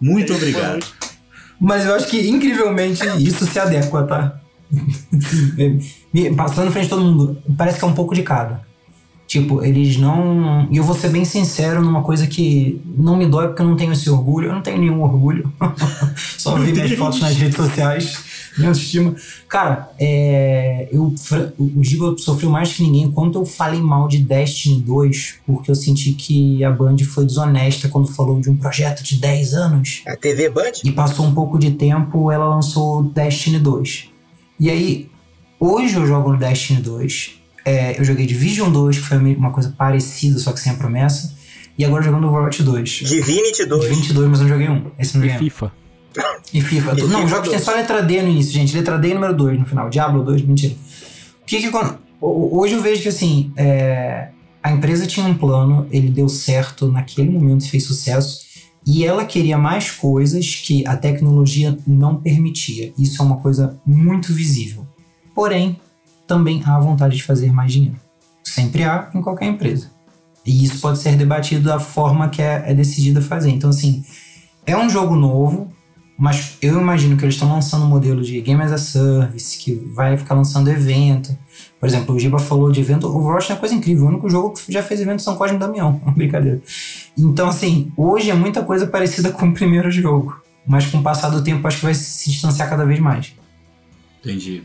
[0.00, 0.86] Muito obrigado.
[1.60, 4.40] Mas eu acho que incrivelmente isso se adequa, tá?
[6.36, 8.62] Passando na frente de todo mundo, parece que é um pouco de cada.
[9.32, 10.68] Tipo, eles não.
[10.70, 13.76] E eu vou ser bem sincero numa coisa que não me dói porque eu não
[13.76, 14.48] tenho esse orgulho.
[14.48, 15.50] Eu não tenho nenhum orgulho.
[16.36, 18.24] Só vi minhas fotos nas redes sociais.
[18.58, 19.14] Minha autoestima.
[19.48, 21.14] Cara, é, eu,
[21.58, 25.74] o Giba sofreu mais que ninguém quando eu falei mal de Destiny 2, porque eu
[25.74, 30.02] senti que a Band foi desonesta quando falou de um projeto de 10 anos.
[30.06, 30.72] A TV Band?
[30.84, 34.11] E passou um pouco de tempo, ela lançou Destiny 2.
[34.62, 35.10] E aí,
[35.58, 37.32] hoje eu jogo no Destiny 2.
[37.64, 41.34] É, eu joguei Division 2, que foi uma coisa parecida, só que sem a promessa.
[41.76, 42.88] E agora jogando Overwatch 2.
[42.88, 43.82] Divinity 2.
[43.82, 44.84] Divinity 2, mas eu não joguei um.
[44.96, 45.50] Esse não E joguei um.
[45.50, 45.72] FIFA.
[46.54, 46.92] E FIFA.
[46.96, 47.64] E não, FIFA jogos que tem 2.
[47.64, 48.76] só letra D no início, gente.
[48.76, 49.90] Letra D e número 2 no final.
[49.90, 50.74] Diablo 2, mentira.
[51.42, 51.70] O que que
[52.20, 54.28] Hoje eu vejo que assim, é,
[54.62, 58.51] a empresa tinha um plano, ele deu certo naquele momento, fez sucesso.
[58.84, 62.92] E ela queria mais coisas que a tecnologia não permitia.
[62.98, 64.86] Isso é uma coisa muito visível.
[65.34, 65.78] Porém,
[66.26, 67.96] também há vontade de fazer mais dinheiro.
[68.42, 69.90] Sempre há em qualquer empresa.
[70.44, 73.50] E isso pode ser debatido da forma que é, é decidida fazer.
[73.50, 74.04] Então, assim,
[74.66, 75.72] é um jogo novo,
[76.18, 79.74] mas eu imagino que eles estão lançando um modelo de Game as a Service, que
[79.74, 81.36] vai ficar lançando evento.
[81.80, 83.08] Por exemplo, o Giba falou de evento.
[83.08, 84.04] O Overwatch é uma coisa incrível.
[84.04, 86.00] O único jogo que já fez evento São Cosme e Damião.
[86.14, 86.60] Brincadeira.
[87.18, 90.40] Então, assim, hoje é muita coisa parecida com o primeiro jogo.
[90.66, 93.34] Mas com o passar do tempo, acho que vai se distanciar cada vez mais.
[94.20, 94.62] Entendi.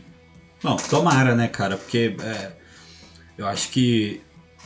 [0.62, 1.76] Bom, tomara, né, cara?
[1.76, 2.52] Porque é,
[3.36, 4.20] eu acho que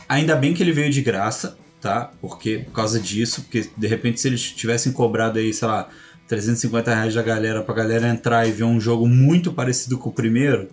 [0.07, 2.11] ainda bem que ele veio de graça, tá?
[2.21, 5.89] Porque por causa disso, porque de repente se eles tivessem cobrado aí, sei lá,
[6.27, 10.13] 350 reais da galera pra galera entrar e ver um jogo muito parecido com o
[10.13, 10.69] primeiro,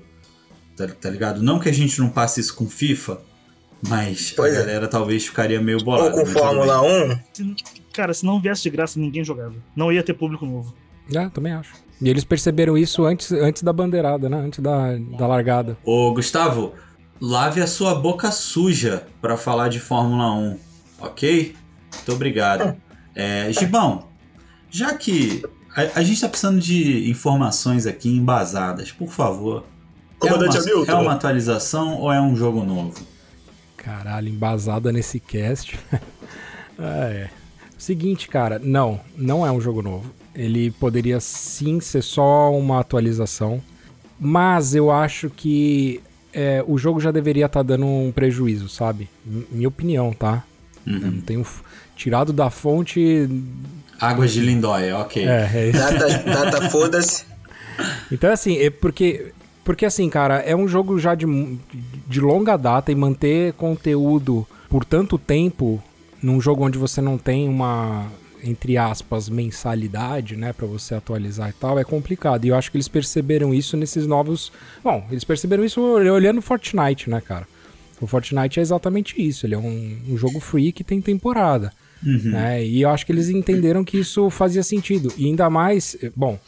[0.76, 1.42] tá, tá ligado?
[1.42, 3.20] Não que a gente não passe isso com FIFA,
[3.88, 4.60] mas Pois a é.
[4.60, 6.10] galera talvez ficaria meio Ou bolada.
[6.12, 7.18] com mas tudo Fórmula bem.
[7.40, 7.54] 1.
[7.92, 9.54] Cara, se não viesse de graça, ninguém jogava.
[9.74, 10.74] Não ia ter público novo.
[11.14, 11.72] É, também acho.
[12.00, 14.36] E eles perceberam isso antes, antes da bandeirada, né?
[14.38, 15.76] Antes da, da largada.
[15.84, 16.72] Ô, Gustavo,
[17.20, 20.58] lave a sua boca suja pra falar de Fórmula 1,
[21.00, 21.54] ok?
[21.96, 22.76] Muito obrigado.
[23.14, 24.08] É, Gibão,
[24.70, 25.42] já que
[25.74, 29.64] a, a gente tá precisando de informações aqui embasadas, por favor.
[30.22, 30.92] É Comandante uma, Hamilton.
[30.92, 32.94] é uma atualização ou é um jogo novo?
[33.76, 35.78] Caralho, embasada nesse cast.
[36.78, 37.30] ah, é.
[37.78, 40.12] Seguinte, cara, não, não é um jogo novo.
[40.34, 43.62] Ele poderia sim ser só uma atualização,
[44.18, 46.00] mas eu acho que
[46.32, 49.08] é, o jogo já deveria estar dando um prejuízo, sabe?
[49.26, 50.44] M- minha opinião, tá?
[50.86, 51.00] Eu Uhum.
[51.12, 51.46] não tenho
[51.96, 53.28] tirado da fonte.
[54.00, 55.26] Águas de Lindóia, ok.
[55.26, 55.78] É, é isso.
[55.78, 57.24] Data, data foda-se.
[58.10, 59.32] Então, assim, é porque.
[59.62, 61.26] Porque, assim, cara, é um jogo já de,
[62.06, 65.82] de longa data e manter conteúdo por tanto tempo
[66.22, 68.06] num jogo onde você não tem uma,
[68.42, 72.44] entre aspas, mensalidade, né, pra você atualizar e tal, é complicado.
[72.44, 74.50] E eu acho que eles perceberam isso nesses novos.
[74.82, 77.46] Bom, eles perceberam isso olhando Fortnite, né, cara?
[78.00, 79.46] O Fortnite é exatamente isso.
[79.46, 81.72] Ele é um, um jogo free que tem temporada.
[82.04, 82.30] Uhum.
[82.30, 82.64] né?
[82.64, 85.12] E eu acho que eles entenderam que isso fazia sentido.
[85.16, 86.38] E ainda mais, eh, bom,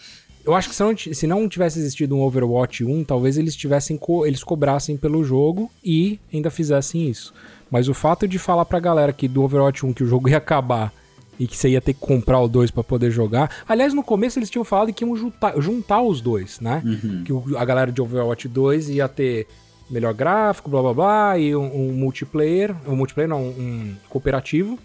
[0.44, 3.96] eu acho que se não, se não tivesse existido um Overwatch 1, talvez eles tivessem
[3.96, 7.32] co- eles cobrassem pelo jogo e ainda fizessem isso.
[7.70, 10.38] Mas o fato de falar pra galera que do Overwatch 1 que o jogo ia
[10.38, 10.92] acabar
[11.38, 13.50] e que você ia ter que comprar o 2 pra poder jogar.
[13.68, 16.82] Aliás, no começo eles tinham falado que iam juntar, juntar os dois, né?
[16.84, 17.24] Uhum.
[17.24, 19.46] Que a galera de Overwatch 2 ia ter
[19.90, 24.78] melhor gráfico, blá blá blá, e um, um multiplayer, um multiplayer não, um cooperativo.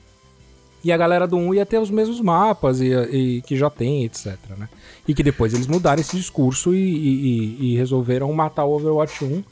[0.87, 4.05] E a galera do 1 ia ter os mesmos mapas e, e que já tem,
[4.05, 4.69] etc, né?
[5.05, 9.43] E que depois eles mudaram esse discurso e, e- e- resolveram matar o Overwatch 1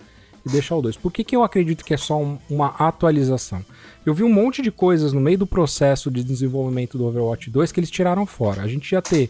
[0.45, 0.95] e deixar o 2.
[0.95, 3.65] Por que, que eu acredito que é só um- uma atualização?
[4.05, 7.69] Eu vi um monte de coisas no meio do processo de desenvolvimento do Overwatch 2
[7.71, 8.61] que eles tiraram fora.
[8.61, 9.29] A gente ia ter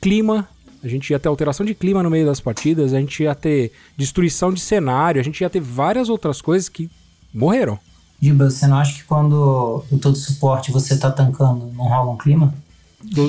[0.00, 0.48] clima
[0.84, 3.72] A gente ia ter alteração de clima no meio das partidas, a gente ia ter
[3.96, 6.88] destruição de cenário, a gente ia ter várias outras coisas que
[7.34, 7.78] morreram.
[8.20, 12.16] Giba, você não acha que quando o todo suporte você tá tancando, não rola um
[12.16, 12.54] clima?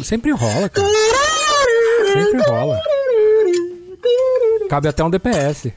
[0.04, 0.88] Sempre rola, cara.
[2.14, 2.82] Sempre rola.
[4.70, 5.72] Cabe até um DPS.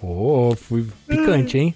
[0.00, 1.74] Oh, fui picante, hein?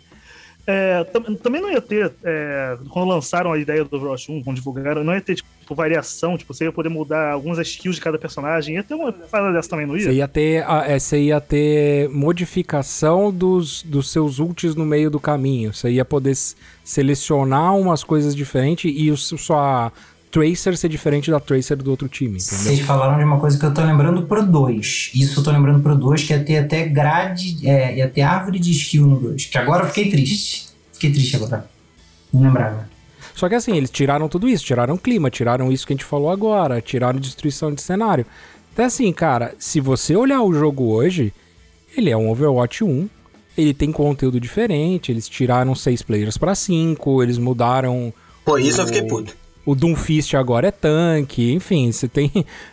[0.67, 1.05] É,
[1.43, 5.13] também não ia ter, é, quando lançaram a ideia do Overwatch 1, quando divulgaram, não
[5.13, 8.83] ia ter, tipo, variação, tipo, você ia poder mudar algumas skills de cada personagem, ia
[8.83, 10.05] ter uma parada dessa também, não ia?
[10.05, 15.19] Você ia ter, é, você ia ter modificação dos, dos seus ults no meio do
[15.19, 16.35] caminho, você ia poder
[16.85, 19.91] selecionar umas coisas diferentes e o, sua
[20.33, 22.65] Tracer ser diferente da Tracer do outro time, entendeu?
[22.65, 25.11] Vocês falaram de uma coisa que eu tô lembrando pro 2.
[25.15, 28.59] Isso eu tô lembrando pro 2, que ia ter até grade, é, ia ter árvore
[28.59, 29.45] de skill no 2.
[29.45, 30.71] Que agora eu fiquei triste.
[30.91, 31.69] Fiquei triste agora.
[32.33, 32.89] Não lembrava.
[33.35, 36.31] Só que assim, eles tiraram tudo isso, tiraram clima, tiraram isso que a gente falou
[36.31, 38.25] agora, tiraram destruição de cenário.
[38.73, 41.33] Então assim, cara, se você olhar o jogo hoje,
[41.95, 43.09] ele é um Overwatch 1,
[43.57, 48.13] ele tem conteúdo diferente, eles tiraram seis players para cinco, eles mudaram.
[48.45, 48.83] Pô, isso o...
[48.83, 49.37] eu fiquei puto.
[49.65, 52.31] O Doomfist agora é tanque, enfim, você tem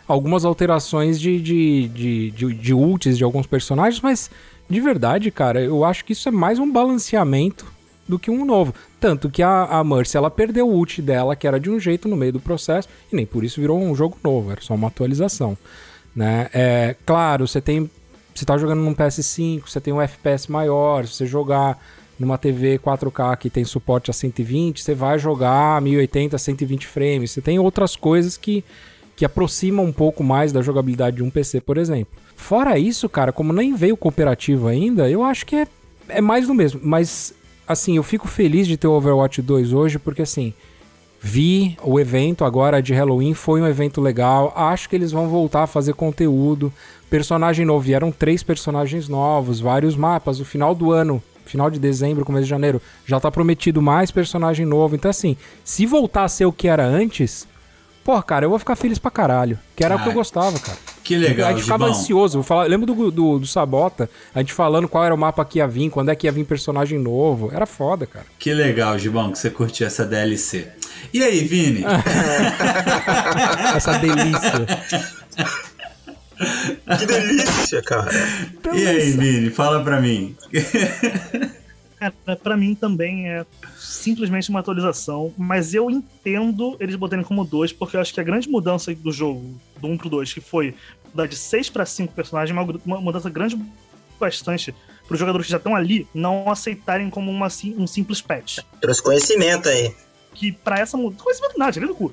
[0.08, 4.30] algumas alterações de, de, de, de, de ults de alguns personagens, mas
[4.68, 7.66] de verdade, cara, eu acho que isso é mais um balanceamento
[8.08, 8.74] do que um novo.
[8.98, 12.08] Tanto que a, a Mercy, ela perdeu o ult dela, que era de um jeito
[12.08, 14.88] no meio do processo, e nem por isso virou um jogo novo, era só uma
[14.88, 15.56] atualização.
[16.14, 16.48] Né?
[16.52, 17.88] É, claro, você tem.
[18.34, 21.78] Você tá jogando num PS5, você tem um FPS maior, se você jogar
[22.20, 27.30] numa TV 4K que tem suporte a 120, você vai jogar 1080 120 frames.
[27.30, 28.62] Você tem outras coisas que,
[29.16, 32.12] que aproximam um pouco mais da jogabilidade de um PC, por exemplo.
[32.36, 35.66] Fora isso, cara, como nem veio cooperativo ainda, eu acho que é,
[36.10, 36.78] é mais do mesmo.
[36.84, 37.32] Mas,
[37.66, 40.52] assim, eu fico feliz de ter o Overwatch 2 hoje, porque, assim,
[41.22, 44.52] vi o evento agora de Halloween, foi um evento legal.
[44.54, 46.70] Acho que eles vão voltar a fazer conteúdo.
[47.08, 50.38] Personagem novo, vieram três personagens novos, vários mapas.
[50.38, 54.64] O final do ano final de dezembro, começo de janeiro, já tá prometido mais personagem
[54.64, 54.94] novo.
[54.94, 57.46] Então, assim, se voltar a ser o que era antes,
[58.04, 59.58] pô, cara, eu vou ficar feliz pra caralho.
[59.76, 60.78] Que era Ai, o que eu gostava, cara.
[61.02, 61.98] Que legal, A gente ficava Gibão.
[61.98, 62.38] ansioso.
[62.38, 65.58] Eu falava, lembro do, do, do, Sabota, a gente falando qual era o mapa que
[65.58, 67.50] ia vir, quando é que ia vir personagem novo.
[67.52, 68.26] Era foda, cara.
[68.38, 70.68] Que legal, Gibão, que você curtiu essa DLC.
[71.12, 71.84] E aí, Vini?
[73.74, 74.66] essa delícia.
[76.98, 78.10] Que delícia, cara.
[78.72, 80.36] E aí, Vini, fala pra mim.
[81.98, 83.44] Cara, pra mim também é
[83.76, 88.24] simplesmente uma atualização, mas eu entendo eles botarem como dois, porque eu acho que a
[88.24, 90.74] grande mudança do jogo, do 1 pro 2, que foi
[91.14, 93.60] da de 6 para 5 personagens, é uma mudança grande
[94.18, 94.74] bastante
[95.06, 98.60] para os jogadores que já estão ali não aceitarem como uma, um simples patch.
[98.80, 99.94] Trouxe conhecimento aí.
[100.34, 101.22] Que para essa mudança.
[101.22, 102.12] Conhecimento nada, tirei do cu.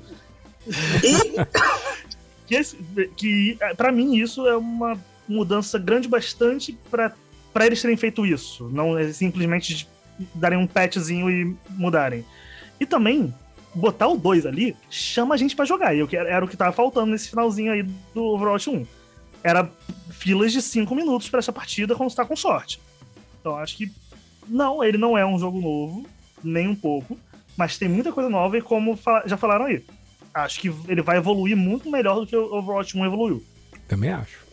[1.02, 2.07] E...
[2.48, 8.24] que, que é, para mim isso é uma mudança grande bastante para eles terem feito
[8.24, 9.86] isso, não é simplesmente
[10.34, 12.24] darem um patchzinho e mudarem.
[12.80, 13.32] E também
[13.74, 15.94] botar o 2 ali chama a gente para jogar.
[15.94, 17.82] E eu era o que tava faltando nesse finalzinho aí
[18.14, 18.86] do Overwatch 1.
[19.42, 19.70] Era
[20.10, 22.80] filas de 5 minutos para essa partida quando está com sorte.
[23.40, 23.92] Então acho que
[24.48, 26.06] não, ele não é um jogo novo,
[26.42, 27.18] nem um pouco,
[27.56, 29.84] mas tem muita coisa nova e como já falaram aí,
[30.44, 33.42] acho que ele vai evoluir muito melhor do que o Overwatch 1 evoluiu.
[33.86, 34.46] Também acho.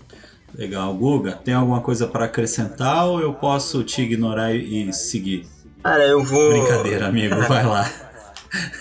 [0.53, 0.93] Legal.
[0.93, 5.47] Guga, tem alguma coisa para acrescentar ou eu posso te ignorar e seguir?
[5.83, 6.49] Cara, eu vou.
[6.49, 7.91] Brincadeira, amigo, vai lá.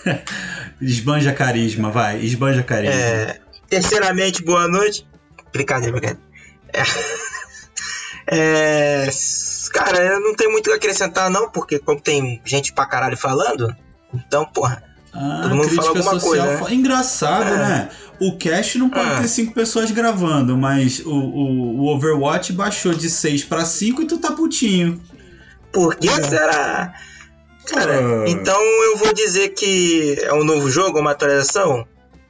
[0.80, 2.94] esbanja carisma, vai, esbanja carisma.
[2.94, 3.40] É...
[3.68, 5.06] Terceiramente, boa noite.
[5.52, 6.22] Brincadeira, brincadeira.
[6.72, 6.82] É...
[9.06, 9.08] é...
[9.72, 13.74] Cara, eu não tenho muito a acrescentar, não, porque como tem gente pra caralho falando,
[14.14, 16.46] então, porra ah, Todo mundo fala alguma social.
[16.46, 16.64] coisa.
[16.64, 16.74] Né?
[16.74, 17.57] Engraçado, é.
[17.57, 17.88] né?
[18.20, 19.20] O Cash não pode é.
[19.20, 24.07] ter cinco pessoas gravando, mas o, o, o Overwatch baixou de 6 para 5 e
[24.07, 25.00] tu tá putinho.
[25.72, 26.22] Por que é.
[26.22, 26.94] será?
[27.66, 28.29] Cara, ah.
[28.29, 31.87] então eu vou dizer que é um novo jogo, uma atualização?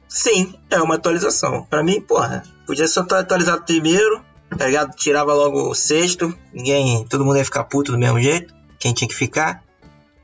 [0.07, 1.65] Sim, é uma atualização.
[1.69, 4.23] Para mim, porra, podia ser atualizado primeiro,
[4.57, 4.95] tá ligado?
[4.95, 9.07] Tirava logo o sexto, ninguém, todo mundo ia ficar puto do mesmo jeito, quem tinha
[9.07, 9.64] que ficar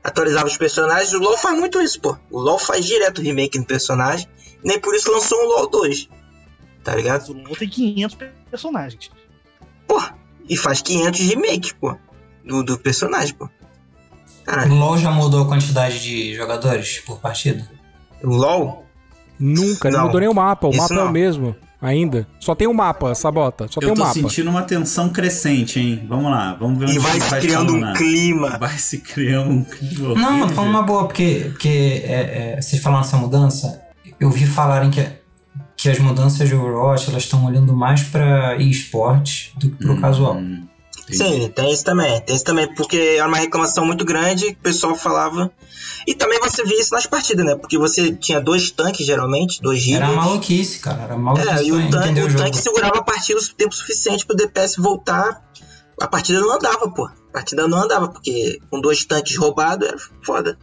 [0.02, 1.12] atualizava os personagens.
[1.12, 2.16] O LoL faz muito isso, pô.
[2.30, 4.26] O LoL faz direto remake no personagem.
[4.64, 6.08] Nem por isso lançou um LoL 2.
[6.82, 7.28] Tá ligado?
[7.30, 8.18] O LoL tem 500
[8.50, 9.10] personagens.
[9.86, 10.00] Pô,
[10.48, 11.96] e faz 500 remakes, pô.
[12.44, 13.48] Do, do personagem, pô.
[14.44, 14.72] Caralho.
[14.72, 17.70] O LoL já mudou a quantidade de jogadores por partida?
[18.22, 18.86] O LoL?
[19.38, 20.66] Nunca, não, não mudou nem o mapa.
[20.66, 21.02] O mapa não.
[21.02, 22.26] é o mesmo ainda.
[22.38, 23.66] Só tem o um mapa, Sabota.
[23.68, 24.16] Só eu tem o um mapa.
[24.18, 26.06] Eu tô sentindo uma tensão crescente, hein?
[26.08, 28.56] Vamos lá, vamos ver onde E vai se criando um clima.
[28.58, 30.14] Vai se criando um clima.
[30.14, 33.82] Não, mas falando uma boa, porque, porque é, é, vocês falaram dessa mudança,
[34.20, 35.04] eu vi falarem que,
[35.76, 40.00] que as mudanças de Overwatch elas estão olhando mais para esportes do que pro Hum,
[40.00, 40.36] casual.
[40.36, 40.66] hum.
[41.16, 42.20] Sim, tem isso também.
[42.22, 45.50] Tem isso também, porque era uma reclamação muito grande que o pessoal falava.
[46.06, 47.54] E também você via isso nas partidas, né?
[47.54, 50.14] Porque você tinha dois tanques, geralmente, dois Era healers.
[50.16, 51.02] maluquice, cara.
[51.02, 54.26] Era maluquice É, e o tanque, o, o tanque segurava a partida o tempo suficiente
[54.26, 55.42] pro DPS voltar.
[56.00, 57.06] A partida não andava, pô.
[57.06, 60.58] A partida não andava, porque com dois tanques roubados era foda.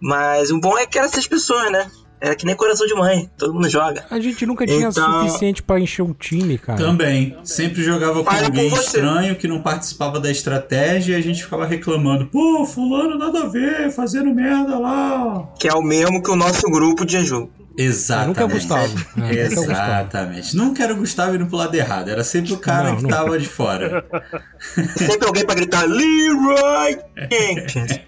[0.00, 1.90] Mas o bom é que era seis pessoas, né?
[2.20, 4.04] Era que nem coração de mãe, todo mundo joga.
[4.10, 6.78] A gente nunca tinha Então- suficiente pra encher um time, cara.
[6.78, 7.36] Também.
[7.44, 11.64] Sempre jogava com por alguém estranho que não participava da estratégia e a gente ficava
[11.64, 12.26] reclamando.
[12.26, 15.48] Pô, fulano nada a ver, fazendo merda lá.
[15.58, 17.50] Que é o mesmo que o nosso grupo de jogo.
[17.80, 18.26] Exatamente.
[18.28, 19.06] nunca é o Gustavo.
[19.18, 19.70] É, é Gustavo.
[19.70, 20.56] Exatamente.
[20.56, 22.08] Nunca era o Gustavo indo pro lado errado.
[22.08, 23.14] Era sempre o cara Não, que nunca.
[23.16, 24.04] tava de fora.
[24.98, 26.98] Sempre alguém pra gritar Leroy
[27.30, 28.00] Jenkins.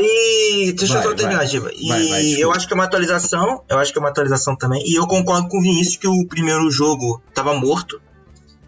[0.00, 0.72] E.
[0.72, 1.46] Deixa Vai, eu só terminar, vai.
[1.48, 1.70] Giva.
[1.74, 3.64] E Vai, eu acho que é uma atualização.
[3.68, 4.82] Eu acho que é uma atualização também.
[4.88, 8.00] E eu concordo com o Vinícius que o primeiro jogo tava morto.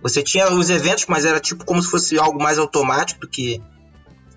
[0.02, 3.62] Você tinha os eventos, mas era tipo como se fosse algo mais automático do que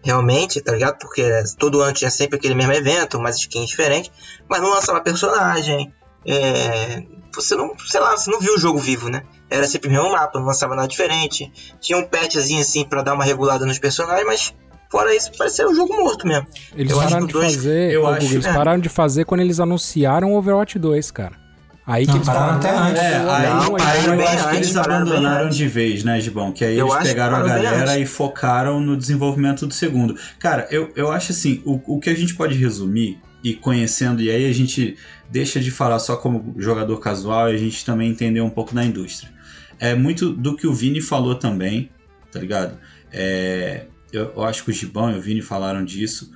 [0.04, 1.00] realmente, tá ligado?
[1.00, 1.24] Porque
[1.58, 4.12] todo ano tinha sempre aquele mesmo evento, umas skins diferentes,
[4.48, 5.92] mas não lançava personagem.
[6.26, 7.04] É,
[7.36, 9.24] você não, sei lá, você não viu o jogo vivo, né?
[9.50, 11.52] Era sempre o mesmo mapa, não lançava nada diferente.
[11.82, 14.54] Tinha um patchzinho assim pra dar uma regulada nos personagens, mas
[14.92, 16.46] fora isso, parecia um jogo morto mesmo.
[16.76, 17.92] Eles Eu pararam que de o dois- fazer.
[17.92, 18.54] eu acho- Guga, eles é.
[18.54, 21.42] pararam de fazer quando eles anunciaram o Overwatch 2, cara.
[21.86, 23.02] Aí que Não, eles pararam até antes.
[23.04, 26.52] É, "Ah, aí, Não, aí eu bem acho que eles abandonaram de vez, né, Gibão?
[26.54, 30.16] Que aí Eu eles que pegaram a galera e focaram no desenvolvimento do segundo.
[30.40, 34.30] Cara, eu, eu acho assim, o, o que a gente pode resumir, e conhecendo, e
[34.32, 34.96] aí a gente
[35.30, 38.84] deixa de falar só como jogador casual e a gente também entender um pouco da
[38.86, 39.32] indústria.
[39.80, 41.90] É muito do que o Vini falou também,
[42.32, 42.78] tá ligado?
[43.12, 46.32] É, eu, eu acho que o Gibão e o Vini falaram disso.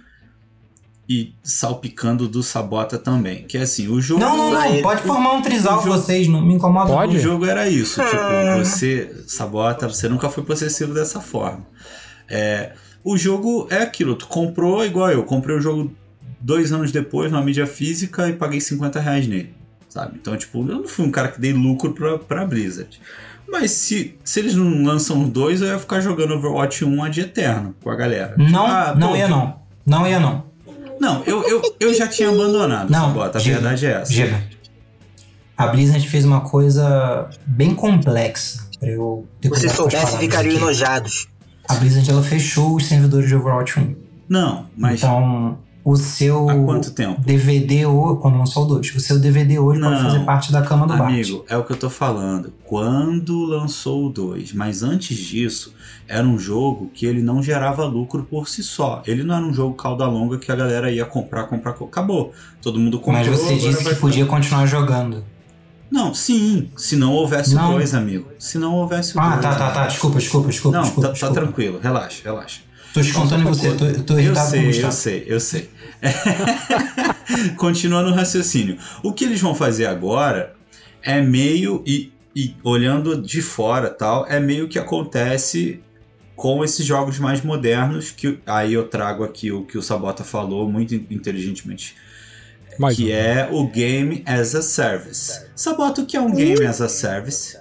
[1.09, 3.43] E salpicando do Sabota também.
[3.47, 4.19] Que é assim, o jogo.
[4.19, 4.59] Não, não, não.
[4.59, 6.91] Aí- Pode formar um trisal o jogo- vocês, não me incomoda.
[6.91, 7.15] Pode?
[7.15, 8.05] O jogo era isso, Ah.
[8.05, 11.65] tipo, você, Sabota, você nunca foi possessivo dessa forma.
[12.29, 12.73] É,
[13.05, 15.95] o jogo é aquilo, tu comprou igual eu, comprei o jogo
[16.39, 19.53] dois anos depois na mídia física e paguei 50 reais nele,
[19.89, 20.17] sabe?
[20.21, 22.99] Então, tipo, eu não fui um cara que dei lucro pra, pra Blizzard.
[23.49, 27.19] Mas se, se eles não lançam os dois, eu ia ficar jogando Overwatch 1 ad
[27.21, 28.35] eterno com a galera.
[28.37, 29.59] Não, Ah, não pô, ia não.
[29.85, 30.45] Não ia não.
[30.99, 34.11] Não, eu, eu, eu já tinha abandonado, Não, Sabota, a Giba, verdade é essa.
[34.11, 34.41] Giba.
[35.55, 38.67] A Blizzard fez uma coisa bem complexa.
[38.79, 40.63] Pra eu ter Se palavras ficariam aqui.
[40.63, 41.27] enojados.
[41.69, 43.95] A Blizzard ela fechou os servidores de Overwatch 1.
[44.29, 45.57] Não, mas Então,
[45.89, 47.21] o seu há quanto tempo?
[47.21, 50.03] DVD hoje, quando lançou o 2, o seu DVD hoje pode Não.
[50.03, 51.09] fazer parte da cama do Bart.
[51.13, 52.51] Amigo, é o que eu tô falando.
[52.65, 55.73] Quando lançou o 2, mas antes disso,
[56.07, 59.01] era um jogo que ele não gerava lucro por si só.
[59.07, 62.33] Ele não era um jogo cauda longa que a galera ia comprar, comprar, co- acabou.
[62.61, 63.15] Todo mundo comprou.
[63.25, 65.23] Mas você disse que podia continuar jogando.
[65.89, 67.69] Não, sim, se não houvesse Não.
[67.69, 68.27] o 2, amigo.
[68.37, 69.25] Se não houvesse o 2.
[69.33, 69.87] Ah, tá, tá, tá.
[69.87, 70.77] Desculpa, desculpa, desculpa.
[70.79, 71.41] Não, desculpa, tá, tá desculpa.
[71.41, 72.59] tranquilo, relaxa, relaxa.
[72.97, 74.93] Tô descontando em você, tô, tô Eu irritado com o sei, eu Gustavo.
[74.93, 75.69] sei, eu sei.
[77.57, 78.77] Continuando o raciocínio.
[79.03, 80.55] O que eles vão fazer agora
[81.03, 85.79] é meio, e, e olhando de fora tal, é meio que acontece
[86.35, 90.69] com esses jogos mais modernos, que aí eu trago aqui o que o Sabota falou
[90.69, 91.95] muito inteligentemente,
[92.79, 93.09] Mais que um.
[93.11, 95.45] é o Game as a Service.
[95.55, 97.57] Sabota, o que é um Game as a Service?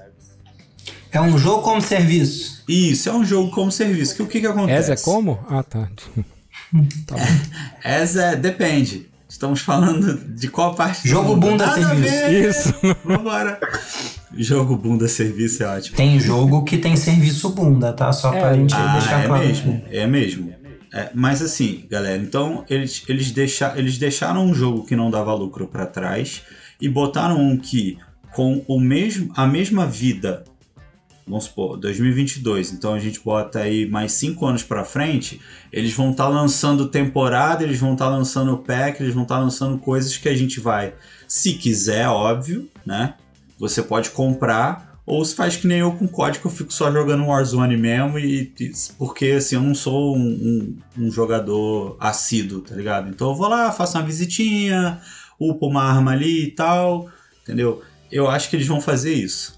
[1.13, 2.63] É um jogo como serviço.
[2.69, 4.17] Isso, é um jogo como serviço.
[4.17, 4.93] Que o que, que acontece?
[4.93, 5.39] Essa é como?
[5.49, 5.89] Ah, tá.
[7.07, 7.17] tá.
[7.83, 9.09] Essa é, depende.
[9.29, 11.41] Estamos falando de qual parte do Jogo mundo?
[11.51, 12.01] bunda serviço.
[12.15, 12.49] ver.
[12.49, 12.75] Isso.
[13.05, 13.59] Vambora.
[14.35, 15.97] Jogo bunda serviço é ótimo.
[15.97, 18.13] Tem jogo que tem serviço bunda, tá?
[18.13, 18.55] Só pra É.
[18.55, 19.45] gente Ah, deixar é claro.
[19.47, 19.83] mesmo.
[19.91, 20.55] É mesmo.
[20.93, 25.35] É, mas assim, galera, então eles, eles, deixa, eles deixaram um jogo que não dava
[25.35, 26.43] lucro pra trás
[26.81, 27.99] e botaram um que
[28.33, 30.45] com o mesmo, a mesma vida,
[31.27, 35.41] vamos supor, 2022, então a gente bota aí mais 5 anos pra frente,
[35.73, 40.17] eles vão estar lançando temporada, eles vão estar lançando pack, eles vão estar lançando coisas
[40.17, 40.95] que a gente vai,
[41.27, 43.15] se quiser, óbvio, né?
[43.59, 47.25] Você pode comprar ou se faz que nem eu com código, eu fico só jogando
[47.27, 48.53] Warzone mesmo, e-
[48.99, 50.21] porque assim, eu não sou um,
[50.99, 53.09] um- um jogador assíduo, tá ligado?
[53.09, 55.01] Então eu vou lá, faço uma visitinha,
[55.41, 57.09] upo uma arma ali e tal,
[57.43, 57.83] entendeu?
[58.11, 59.56] Eu acho que eles vão fazer isso,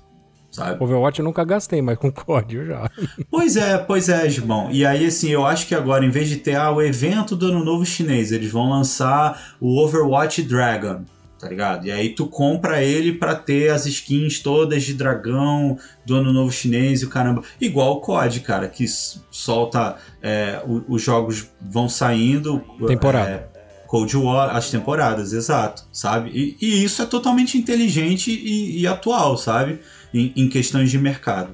[0.50, 0.82] sabe?
[0.82, 2.90] Overwatch eu nunca gastei, mas com código já.
[3.30, 4.70] Pois é, pois é, Gibão.
[4.70, 7.46] E aí, assim, eu acho que agora, em vez de ter ah, o evento do
[7.46, 11.02] Ano Novo Chinês, eles vão lançar o Overwatch Dragon,
[11.38, 11.86] tá ligado?
[11.86, 16.50] E aí tu compra ele pra ter as skins todas de dragão do Ano Novo
[16.50, 17.42] Chinês e o caramba.
[17.60, 18.86] Igual o COD, cara, que
[19.30, 19.96] solta.
[20.22, 22.60] é, o- os jogos vão saindo.
[22.86, 23.30] Temporada.
[23.54, 26.30] é, Cold War, as temporadas, exato, sabe?
[26.34, 29.80] E, e isso é totalmente inteligente e, e atual, sabe?
[30.12, 31.50] Em, em questões de mercado.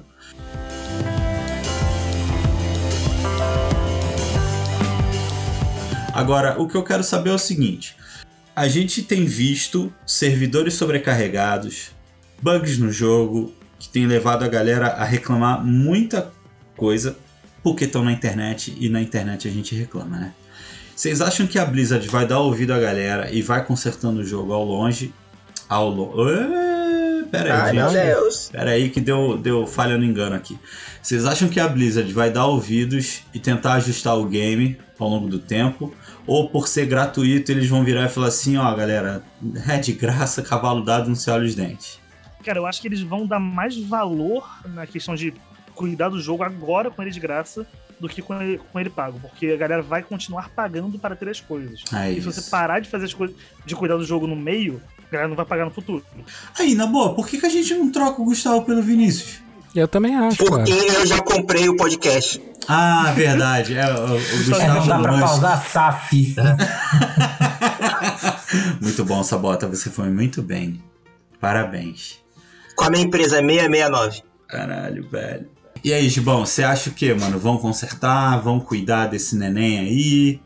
[6.13, 7.97] Agora, o que eu quero saber é o seguinte:
[8.55, 11.91] a gente tem visto servidores sobrecarregados,
[12.41, 16.31] bugs no jogo, que tem levado a galera a reclamar muita
[16.77, 17.17] coisa
[17.61, 20.33] porque estão na internet e na internet a gente reclama, né?
[20.95, 24.53] Vocês acham que a Blizzard vai dar ouvido à galera e vai consertando o jogo
[24.53, 25.13] ao longe?
[25.67, 26.74] Ao longe.
[27.37, 28.05] Pera aí, Ai, gente.
[28.05, 28.49] Deus.
[28.51, 30.57] Pera aí que deu, deu falha no engano aqui.
[31.01, 35.27] Vocês acham que a Blizzard vai dar ouvidos e tentar ajustar o game ao longo
[35.27, 35.93] do tempo?
[36.25, 39.23] Ou por ser gratuito eles vão virar e falar assim, ó galera,
[39.67, 41.99] é de graça, cavalo dado, não se olha os dentes?
[42.43, 45.33] Cara, eu acho que eles vão dar mais valor na questão de
[45.73, 47.67] cuidar do jogo agora com ele de graça
[47.99, 51.29] do que com ele, com ele pago, porque a galera vai continuar pagando para ter
[51.29, 51.83] as coisas.
[51.93, 54.81] É e se você parar de fazer as coisas, de cuidar do jogo no meio,
[55.07, 56.03] a galera não vai pagar no futuro.
[56.57, 59.41] Aí, na boa, por que, que a gente não troca o Gustavo pelo Vinícius?
[59.75, 60.37] Eu também acho.
[60.37, 60.99] Porque cara.
[60.99, 62.41] eu já comprei o podcast.
[62.67, 63.77] Ah, verdade.
[63.77, 66.35] É, o, o Gustavo é, não dá pra pausar SAF.
[68.81, 69.67] muito bom, Sabota.
[69.67, 70.81] Você foi muito bem.
[71.41, 72.19] Parabéns.
[72.75, 74.23] Com a minha empresa 669.
[74.47, 75.49] Caralho, velho.
[75.83, 77.37] E aí, Gibão, você acha o que, mano?
[77.37, 78.41] Vão consertar?
[78.41, 80.39] Vão cuidar desse neném aí?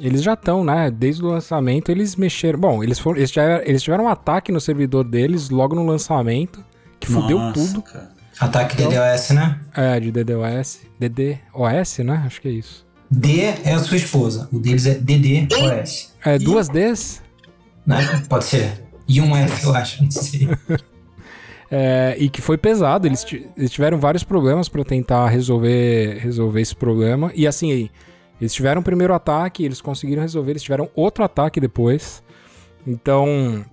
[0.00, 0.90] Eles já estão, né?
[0.90, 2.58] Desde o lançamento eles mexeram.
[2.58, 6.64] Bom, eles, foram, eles, tiveram, eles tiveram um ataque no servidor deles logo no lançamento,
[7.00, 7.82] que fudeu Nossa, tudo.
[7.82, 8.10] Cara.
[8.38, 9.60] Ataque então, DDoS, né?
[9.74, 10.80] É, de DDoS.
[10.98, 12.22] DDoS, né?
[12.26, 12.86] Acho que é isso.
[13.10, 14.48] D é a sua esposa.
[14.52, 16.14] O deles é DDoS.
[16.24, 17.22] É duas Ds?
[17.86, 18.22] Né?
[18.28, 18.84] Pode ser.
[19.08, 20.02] E um F, eu acho.
[20.02, 20.48] Não sei.
[21.68, 23.06] É, e que foi pesado.
[23.08, 27.32] Eles, eles tiveram vários problemas para tentar resolver, resolver esse problema.
[27.34, 27.90] E assim,
[28.40, 32.22] eles tiveram o primeiro ataque, eles conseguiram resolver, eles tiveram outro ataque depois.
[32.86, 33.64] Então,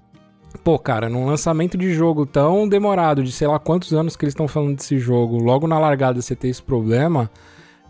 [0.63, 4.33] pô, cara, num lançamento de jogo tão demorado, de sei lá quantos anos que eles
[4.33, 7.29] estão falando desse jogo, logo na largada você ter esse problema,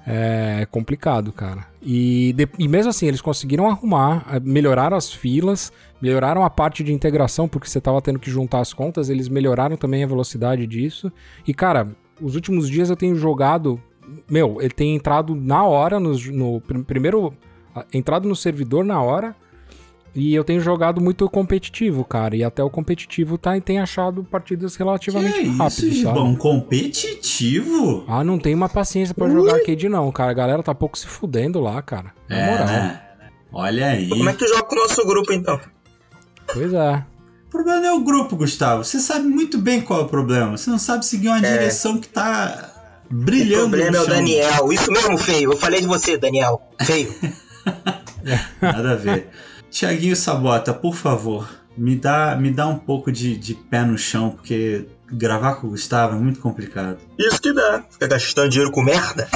[0.06, 1.66] é complicado, cara.
[1.82, 5.72] E, de, e mesmo assim, eles conseguiram arrumar, eh, melhoraram as filas,
[6.02, 9.78] melhoraram a parte de integração, porque você estava tendo que juntar as contas, eles melhoraram
[9.78, 11.12] também a velocidade disso.
[11.48, 11.88] E, cara,
[12.22, 13.82] os últimos dias eu tenho jogado.
[14.30, 17.34] Meu, ele tem entrado na hora, no, no primeiro.
[17.92, 19.36] Entrado no servidor na hora,
[20.16, 22.36] e eu tenho jogado muito competitivo, cara.
[22.36, 25.80] E até o competitivo tá, tem achado partidas relativamente que rápidas.
[25.80, 26.20] Isso, sabe?
[26.20, 28.06] bom, competitivo?
[28.08, 30.30] Ah, não tem uma paciência para jogar arcade, não, cara.
[30.30, 32.14] A galera tá pouco se fudendo lá, cara.
[32.30, 32.68] Na é, moral.
[32.68, 33.02] Né?
[33.52, 34.10] Olha aí.
[34.10, 35.60] Como é que tu joga com o nosso grupo, então?
[36.54, 37.06] Pois é.
[37.48, 38.84] O problema não é o grupo, Gustavo.
[38.84, 40.58] Você sabe muito bem qual é o problema.
[40.58, 41.42] Você não sabe seguir uma é.
[41.42, 42.73] direção que tá
[43.14, 43.68] brilhando.
[43.68, 44.74] O problema é o Daniel.
[44.74, 45.52] Isso mesmo, feio.
[45.52, 46.62] Eu falei de você, Daniel.
[46.82, 47.14] Feio.
[48.62, 49.30] Nada a ver.
[49.70, 54.30] Tiaguinho Sabota, por favor, me dá, me dá um pouco de, de pé no chão,
[54.30, 56.98] porque gravar com o Gustavo é muito complicado.
[57.18, 57.84] Isso que dá.
[57.90, 59.28] Fica gastando dinheiro com merda.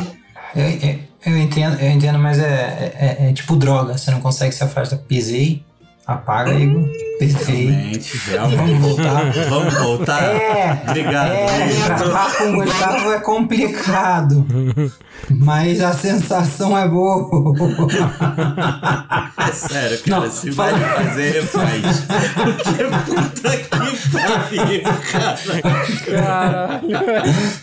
[0.55, 3.97] Eu, eu, eu entendo, eu entendo, mas é, é, é, tipo droga.
[3.97, 4.97] Você não consegue se afastar.
[4.99, 5.63] Pisei,
[6.05, 6.88] Apaga, Igor.
[7.20, 8.18] Perfeito.
[8.32, 9.32] Vamos voltar.
[9.49, 10.24] Vamos voltar?
[10.24, 10.84] É.
[10.88, 11.32] Obrigado.
[11.32, 14.45] É, gravar com o Gustavo é complicado.
[15.30, 17.28] Mas a sensação é boa.
[19.38, 20.22] É sério, cara.
[20.22, 20.78] Não, se fala...
[20.78, 21.82] vai fazer, faz.
[22.36, 23.78] Porque puta que
[24.09, 25.38] pariu, cara.
[26.05, 26.88] Caralho.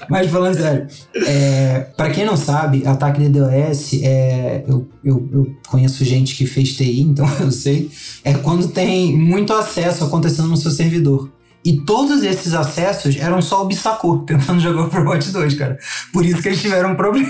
[0.08, 0.86] Mas falando sério,
[1.26, 6.46] é, pra quem não sabe, ataque de DOS, é, eu, eu, eu conheço gente que
[6.46, 7.90] fez TI, então eu sei.
[8.24, 11.30] É quando tem muito acesso acontecendo no seu servidor.
[11.64, 15.78] E todos esses acessos eram só o Bissacô tentando jogar o Overwatch 2, cara.
[16.12, 17.28] Por isso que eles tiveram um problema.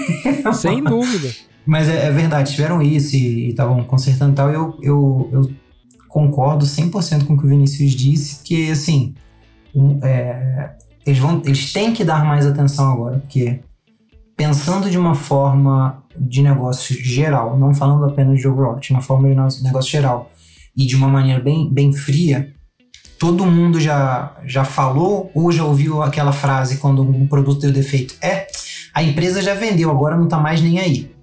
[0.53, 1.31] Sem dúvida.
[1.65, 4.51] Mas é, é verdade, tiveram isso e estavam consertando e tal.
[4.51, 5.51] Eu, eu, eu
[6.09, 9.15] concordo 100% com o que o Vinícius disse, que assim,
[9.75, 10.75] um, é,
[11.07, 13.61] eles, vão, eles têm que dar mais atenção agora, porque
[14.37, 19.63] pensando de uma forma de negócio geral, não falando apenas de Overwatch, uma forma de
[19.63, 20.31] negócio geral,
[20.77, 22.53] e de uma maneira bem, bem fria,
[23.19, 28.15] todo mundo já, já falou ou já ouviu aquela frase quando um produto deu defeito?
[28.21, 28.47] É,
[28.93, 31.15] a empresa já vendeu, agora não tá mais nem aí.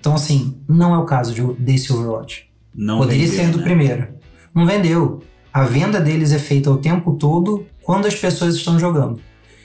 [0.00, 2.48] Então, assim, não é o caso de, desse Overwatch.
[2.74, 3.64] Não Poderia vendeu, ser do né?
[3.64, 4.08] primeiro.
[4.54, 5.22] Não vendeu.
[5.52, 9.20] A venda deles é feita o tempo todo quando as pessoas estão jogando.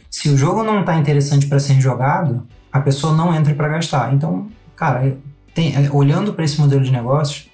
[0.10, 4.14] Se o jogo não tá interessante para ser jogado, a pessoa não entra para gastar.
[4.14, 5.18] Então, cara,
[5.54, 7.46] tem, olhando para esse modelo de negócio,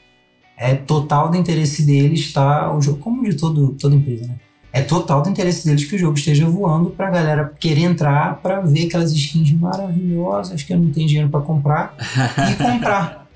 [0.57, 4.35] é total do interesse deles estar o jogo, como de todo, toda empresa, né?
[4.71, 8.59] É total do interesse deles que o jogo esteja voando pra galera querer entrar para
[8.61, 11.95] ver aquelas skins maravilhosas que eu não tenho dinheiro para comprar
[12.51, 13.27] e comprar.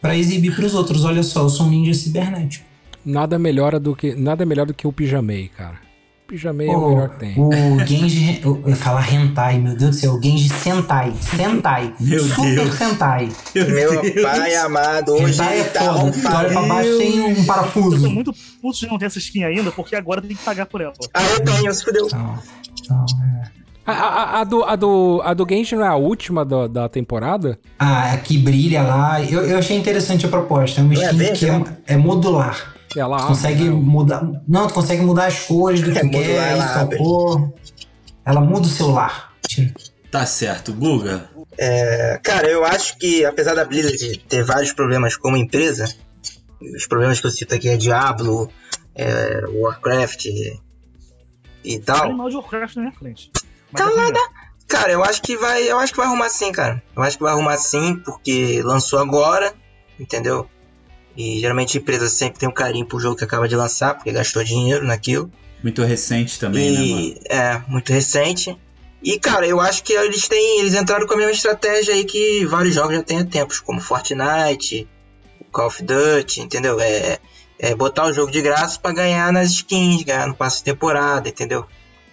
[0.00, 1.04] para exibir para os outros.
[1.04, 2.64] Olha só, eu sou um ninja cibernético.
[3.04, 5.89] Nada melhor do que, nada melhor do que o pijamei, cara.
[6.30, 7.34] Pijamei é o melhor que tem.
[7.36, 8.40] O Genji.
[8.44, 10.12] Eu ia falar hentai, meu Deus do céu.
[10.14, 11.12] O Genji Sentai.
[11.20, 11.92] Sentai.
[11.98, 12.74] Meu Super Deus.
[12.76, 13.28] Sentai.
[13.52, 14.22] Meu Deus.
[14.22, 16.12] pai amado, hoje Hentai é ele tá foda.
[16.12, 18.10] Tu olha pra baixo tem um Eu tô parafuso.
[18.10, 20.92] muito puto de não ter essa skin ainda, porque agora tem que pagar por ela.
[21.12, 22.06] Ah, eu tenho, se fudeu.
[22.12, 22.38] Não,
[22.88, 23.50] não, é.
[23.84, 26.88] A, a, a do, a, do, a do Genshin não é a última da, da
[26.88, 27.58] temporada?
[27.76, 29.20] Ah, aqui brilha lá.
[29.20, 30.80] Eu, eu achei interessante a proposta.
[30.80, 31.76] É uma é skin verde, que é, né?
[31.88, 32.76] é modular.
[32.96, 33.70] Ela Tu abre, consegue né?
[33.70, 34.22] mudar.
[34.48, 37.52] Não, tu consegue mudar as cores do que É, tu modular, quer, ela cor.
[38.24, 39.32] Ela muda o celular.
[40.10, 41.30] Tá certo, Guga.
[41.56, 45.92] É, cara, eu acho que apesar da Blizzard ter vários problemas como empresa,
[46.76, 48.50] os problemas que eu cito aqui é Diablo,
[48.94, 50.60] é, Warcraft e,
[51.64, 52.04] e tal.
[52.06, 53.30] Animal de Warcraft na minha frente.
[53.72, 54.18] Mas Calada.
[54.18, 54.50] é.
[54.66, 56.80] Cara, eu acho que vai, eu acho que vai arrumar sim, cara.
[56.96, 59.52] Eu acho que vai arrumar sim, porque lançou agora,
[59.98, 60.48] entendeu?
[61.16, 64.12] E geralmente a empresa sempre tem um carinho pro jogo que acaba de lançar, porque
[64.12, 65.30] gastou dinheiro naquilo.
[65.62, 66.90] Muito recente também, né, mano?
[66.90, 68.56] e é muito recente.
[69.02, 72.44] E cara, eu acho que eles têm, eles entraram com a mesma estratégia aí que
[72.46, 74.86] vários jogos já têm há tempos, como Fortnite,
[75.50, 76.78] Call of Duty, entendeu?
[76.80, 77.18] É,
[77.58, 81.28] é botar o jogo de graça pra ganhar nas skins, ganhar no passe de temporada,
[81.28, 81.66] entendeu?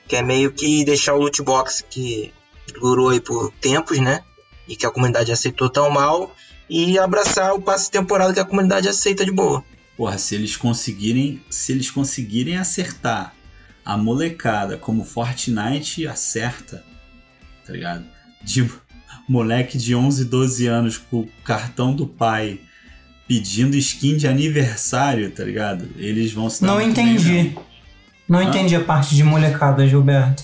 [0.08, 2.34] Que é meio que deixar o loot box que
[2.80, 4.24] durou aí por tempos, né?
[4.68, 6.32] E que a comunidade aceitou tão mal
[6.70, 9.64] e abraçar o passe de temporada que a comunidade aceita de boa.
[9.96, 13.34] Porra, se eles conseguirem, se eles conseguirem acertar
[13.86, 16.84] a molecada como Fortnite acerta,
[17.66, 18.06] tá ligado?
[18.44, 18.70] De
[19.28, 22.60] moleque de 11, 12 anos com o cartão do pai
[23.28, 25.88] pedindo skin de aniversário, tá ligado?
[25.98, 27.32] Eles vão se dar Não muito bem entendi.
[27.32, 27.66] mesmo.
[28.28, 30.44] Não entendi a parte de molecada, Gilberto.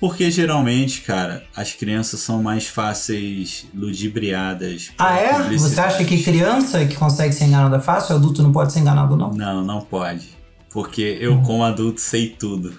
[0.00, 4.90] Porque geralmente, cara, as crianças são mais fáceis ludibriadas.
[4.98, 5.42] Ah, é?
[5.58, 9.30] Você acha que criança que consegue ser enganada fácil, adulto não pode ser enganado, não?
[9.30, 10.40] Não, não pode.
[10.70, 12.72] Porque eu, como adulto, sei tudo.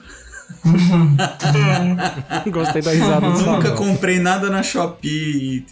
[2.51, 5.65] Gostei da risada do Nunca comprei nada na Shopee.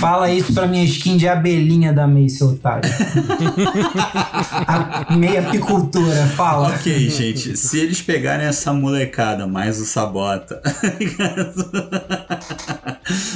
[0.00, 2.90] Fala isso pra minha skin de abelhinha da May, seu otário.
[4.66, 6.68] a meia apicultura, fala.
[6.68, 10.60] Ok, gente, se eles pegarem essa molecada mais o Sabota.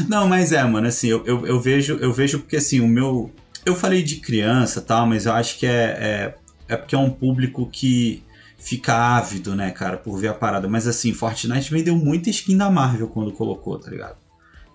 [0.08, 3.30] Não, mas é, mano, assim, eu, eu, eu vejo, eu vejo porque assim, o meu.
[3.64, 6.34] Eu falei de criança e tal, mas eu acho que é, é,
[6.68, 8.22] é porque é um público que
[8.61, 10.68] fica ávido, né, cara, por ver a parada.
[10.68, 14.16] Mas assim, Fortnite vendeu muita skin da Marvel quando colocou, tá ligado?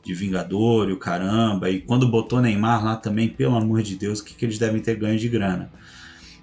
[0.03, 1.69] De Vingador e o caramba.
[1.69, 4.81] E quando botou Neymar lá também, pelo amor de Deus, o que, que eles devem
[4.81, 5.71] ter ganho de grana?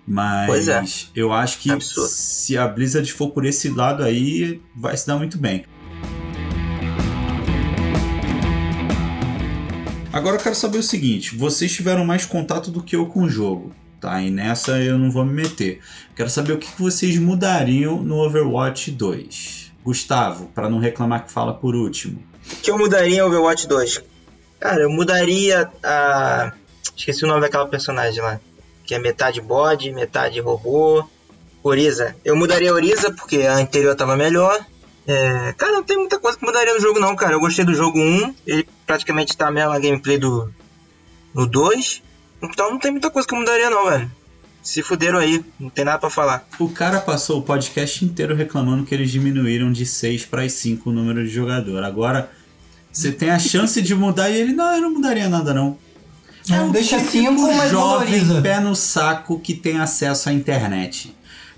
[0.06, 0.82] Mas Pois é.
[1.14, 2.08] eu acho que Absurdo.
[2.08, 5.64] se a Blizzard for por esse lado aí, vai se dar muito bem.
[10.12, 13.28] Agora eu quero saber o seguinte: vocês tiveram mais contato do que eu com o
[13.28, 13.72] jogo,
[14.02, 14.20] tá?
[14.20, 15.80] E nessa eu não vou me meter.
[16.16, 19.72] Quero saber o que vocês mudariam no Overwatch 2.
[19.84, 22.22] Gustavo, para não reclamar que fala por último.
[22.52, 24.02] O que eu mudaria em Overwatch 2?
[24.58, 26.52] Cara, eu mudaria a.
[26.96, 28.40] Esqueci o nome daquela personagem lá.
[28.84, 31.04] Que é metade bode, metade robô.
[31.62, 32.16] Oriza.
[32.24, 34.58] Eu mudaria a Oriza porque a anterior tava melhor.
[35.06, 37.34] É, Cara, não tem muita coisa que mudaria no jogo não, cara.
[37.34, 38.34] Eu gostei do jogo 1.
[38.46, 40.52] Ele praticamente tá a mesma gameplay do.
[41.32, 42.02] No 2.
[42.42, 44.10] Então não tem muita coisa que eu mudaria não, velho.
[44.62, 45.44] Se fuderam aí.
[45.58, 46.46] Não tem nada pra falar.
[46.58, 50.92] O cara passou o podcast inteiro reclamando que eles diminuíram de 6 para 5 o
[50.92, 51.82] número de jogador.
[51.82, 52.30] Agora
[52.92, 55.78] você tem a chance de mudar e ele, não, eu não mudaria nada não.
[56.50, 58.42] É o deixa típico cinco, mas jovem valoriza.
[58.42, 61.14] pé no saco que tem acesso à internet.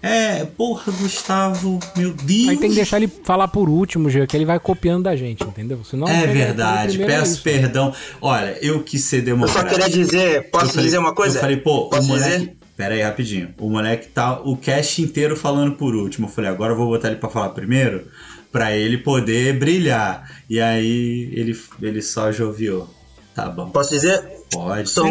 [0.07, 2.49] É, porra, Gustavo, meu Deus.
[2.51, 5.43] Aí tem que deixar ele falar por último, Gê, que ele vai copiando da gente,
[5.45, 5.83] entendeu?
[5.83, 7.43] Senão É verdade, primeiro é peço isso.
[7.43, 7.95] perdão.
[8.21, 9.75] Olha, eu quis ser Eu só democrático.
[9.75, 10.37] queria dizer.
[10.37, 11.37] Eu Posso falei- dizer uma coisa?
[11.39, 12.39] Eu falei, pô, Posso o moleque.
[12.39, 12.57] dizer?
[12.77, 13.55] Pera aí, rapidinho.
[13.59, 16.27] O moleque tá o cast inteiro falando por último.
[16.27, 18.07] Eu falei, agora eu vou botar ele pra falar primeiro,
[18.53, 20.29] pra ele poder brilhar.
[20.51, 22.93] E aí ele, ele só joviou.
[23.35, 24.23] Tá bom, Posso dizer?
[24.53, 24.91] pode.
[24.91, 25.07] São-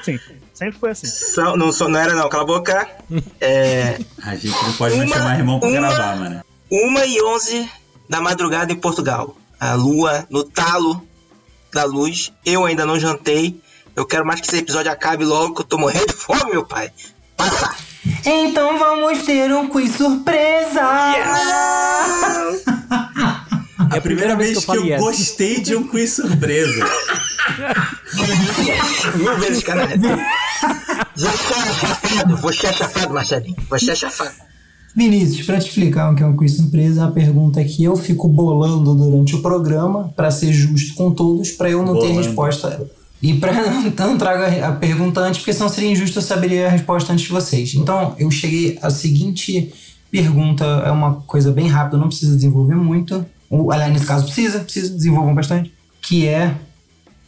[0.00, 0.18] assim.
[0.60, 1.06] Sempre foi assim.
[1.38, 1.56] Não,
[1.88, 2.86] não era não, cala a boca.
[3.40, 3.98] É.
[4.22, 6.44] A gente não pode Uma- chamar irmão pra uma- gravar, mano.
[6.70, 7.70] 1 e 11
[8.08, 9.34] da madrugada em Portugal.
[9.58, 11.02] A lua no talo
[11.72, 12.30] da luz.
[12.44, 13.58] Eu ainda não jantei.
[13.96, 16.64] Eu quero mais que esse episódio acabe logo, que eu tô morrendo de fome, meu
[16.64, 16.90] pai.
[17.38, 17.74] Passa!
[18.26, 20.80] Então vamos ter um quiz surpresa!
[23.92, 25.02] É a primeira vez que eu, falei essa.
[25.04, 26.86] gostei de um quiz surpresa.
[29.16, 30.00] Mil vezes, caralho.
[31.16, 32.36] Já foi chafado.
[32.36, 33.56] Você é chafado, Marcelinho.
[33.68, 34.34] Você é chafado.
[34.94, 37.96] Vinícius, pra te explicar o que é um quiz surpresa, a pergunta é que eu
[37.96, 42.22] fico bolando durante o programa, pra ser justo com todos, pra eu não ter Bolando.
[42.22, 42.90] resposta.
[43.22, 43.52] E para
[44.06, 47.30] não traga a pergunta antes, porque senão seria injusto eu saberia a resposta antes de
[47.30, 47.74] vocês.
[47.74, 49.72] Então, eu cheguei à seguinte
[50.10, 53.24] pergunta, é uma coisa bem rápida, não precisa desenvolver muito.
[53.48, 55.72] Ou, aliás, nesse caso precisa, precisa, desenvolvam bastante.
[56.02, 56.54] Que é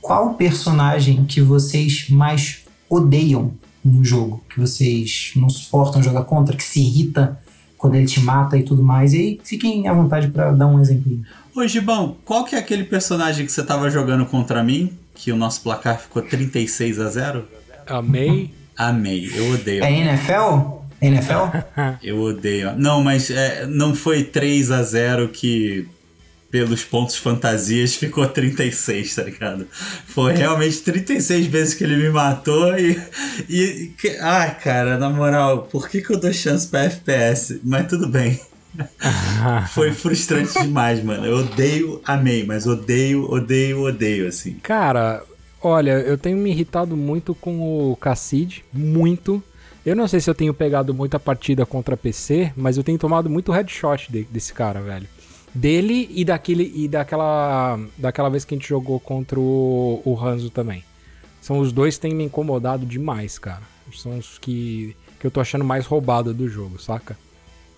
[0.01, 2.62] qual personagem que vocês mais
[2.93, 3.53] odeiam
[3.85, 4.45] no jogo?
[4.49, 7.39] Que vocês não suportam jogar contra, que se irrita
[7.79, 9.13] quando ele te mata e tudo mais.
[9.13, 11.25] E aí fiquem à vontade para dar um exemplinho.
[11.55, 14.93] Ô Gibão, qual que é aquele personagem que você tava jogando contra mim?
[15.15, 17.45] Que o nosso placar ficou 36 a 0?
[17.87, 18.51] Amei.
[18.77, 19.85] Amei, eu odeio.
[19.85, 20.83] É NFL?
[21.01, 21.59] NFL?
[22.03, 22.73] eu odeio.
[22.79, 25.87] Não, mas é, não foi 3 a 0 que
[26.53, 29.67] pelos pontos fantasias ficou 36, tá ligado?
[30.07, 33.01] Foi realmente 36 vezes que ele me matou e.
[33.49, 37.59] e que, ah, cara, na moral, por que, que eu dou chance pra FPS?
[37.65, 38.39] Mas tudo bem.
[39.73, 41.27] Foi frustrante demais, mano.
[41.27, 44.55] Eu odeio, amei, mas odeio, odeio, odeio, assim.
[44.63, 45.23] Cara,
[45.61, 49.43] olha, eu tenho me irritado muito com o Cassid, muito.
[49.85, 53.29] Eu não sei se eu tenho pegado muita partida contra PC, mas eu tenho tomado
[53.29, 55.07] muito headshot de, desse cara, velho.
[55.55, 60.51] Dele e daquele e daquela daquela vez que a gente jogou contra o, o Hanzo
[60.51, 60.83] também.
[61.43, 63.63] São os dois que têm me incomodado demais, cara.
[63.93, 67.19] São os que, que eu tô achando mais roubado do jogo, saca?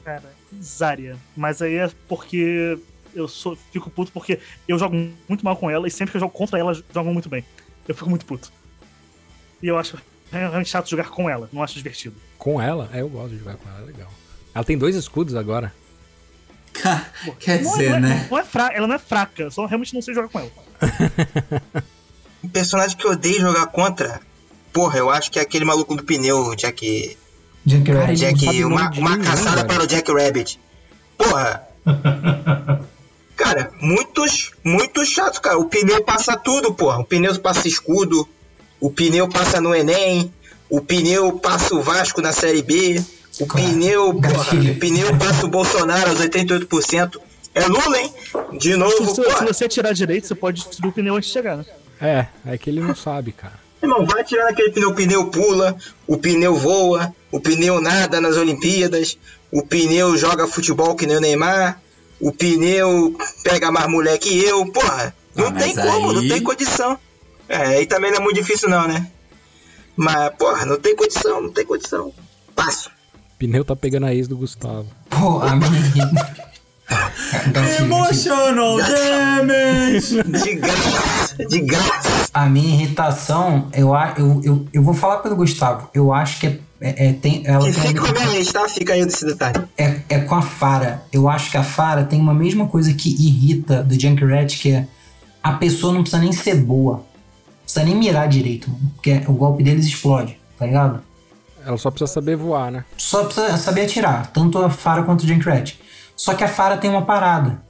[0.05, 0.31] Cara,
[0.63, 1.17] Zarya.
[1.35, 2.79] Mas aí é porque
[3.15, 4.95] eu sou, fico puto porque eu jogo
[5.29, 7.45] muito mal com ela e sempre que eu jogo contra ela, jogo muito bem.
[7.89, 8.53] Eu fico muito puto.
[9.63, 9.99] E eu acho
[10.31, 12.17] realmente chato jogar com ela, não acho divertido.
[12.37, 12.91] Com ela?
[12.93, 14.11] É, eu gosto de jogar com ela, é legal.
[14.55, 15.73] Ela tem dois escudos agora.
[17.39, 18.29] Quer dizer, não é, né?
[18.31, 20.51] Não é fraca, ela não é fraca, só realmente não sei jogar com ela.
[22.43, 24.21] um personagem que eu odeio jogar contra,
[24.73, 27.17] porra, eu acho que é aquele maluco do pneu, Jack.
[27.65, 28.17] Jack Rabbit.
[28.17, 30.61] Jack, uma, uma caçada para o Jack Rabbit.
[31.17, 31.67] Porra!
[33.37, 35.59] cara, muitos, muito chato, cara.
[35.59, 36.99] O pneu passa tudo, porra.
[36.99, 38.29] O pneu passa escudo,
[38.81, 40.33] o pneu passa no Enem,
[40.69, 43.03] o pneu passa o Vasco na Série B,
[43.41, 43.69] o claro.
[43.69, 47.21] pneu, porra, o pneu passa o Bolsonaro aos 88%.
[47.55, 48.13] É Lula, hein?
[48.59, 51.57] De novo, se, se você tirar direito, você pode destruir o pneu antes de chegar,
[51.57, 51.65] né?
[52.01, 53.55] É, é que ele não sabe, cara.
[53.83, 55.77] Irmão, vai tirando aquele pneu, o pneu pula,
[56.07, 59.19] o pneu voa, o pneu nada nas Olimpíadas,
[59.53, 61.81] o pneu joga futebol que nem o Neymar,
[62.21, 66.15] o pneu pega mais mulher que eu, porra, não ah, tem como, aí...
[66.17, 66.99] não tem condição.
[67.49, 69.07] É, aí também não é muito difícil não, né?
[69.97, 72.13] Mas, porra, não tem condição, não tem condição.
[72.55, 72.91] Passo.
[73.47, 74.87] Pneu tá pegando a ex do Gustavo.
[75.11, 76.45] Pô, a minha...
[77.79, 80.23] Emotional damage!
[80.23, 82.29] De graça, de graça.
[82.33, 85.89] A minha irritação, eu, eu, eu, eu vou falar pelo Gustavo.
[85.93, 86.59] Eu acho que é.
[86.81, 88.69] é, é tem, ela que fica com a minha lista, tá?
[88.69, 89.63] Fica aí desse detalhe.
[89.77, 91.03] É, é com a Fara.
[91.13, 94.87] Eu acho que a Fara tem uma mesma coisa que irrita do Junkrat, que é
[95.43, 96.97] a pessoa não precisa nem ser boa.
[96.97, 101.03] Não precisa nem mirar direito, mano, porque o golpe deles explode, tá ligado?
[101.67, 102.85] Ela só precisa saber voar, né?
[102.97, 105.75] Só precisa saber atirar, tanto a Fara quanto o Junkrat.
[106.17, 107.61] Só que a Fara tem uma parada.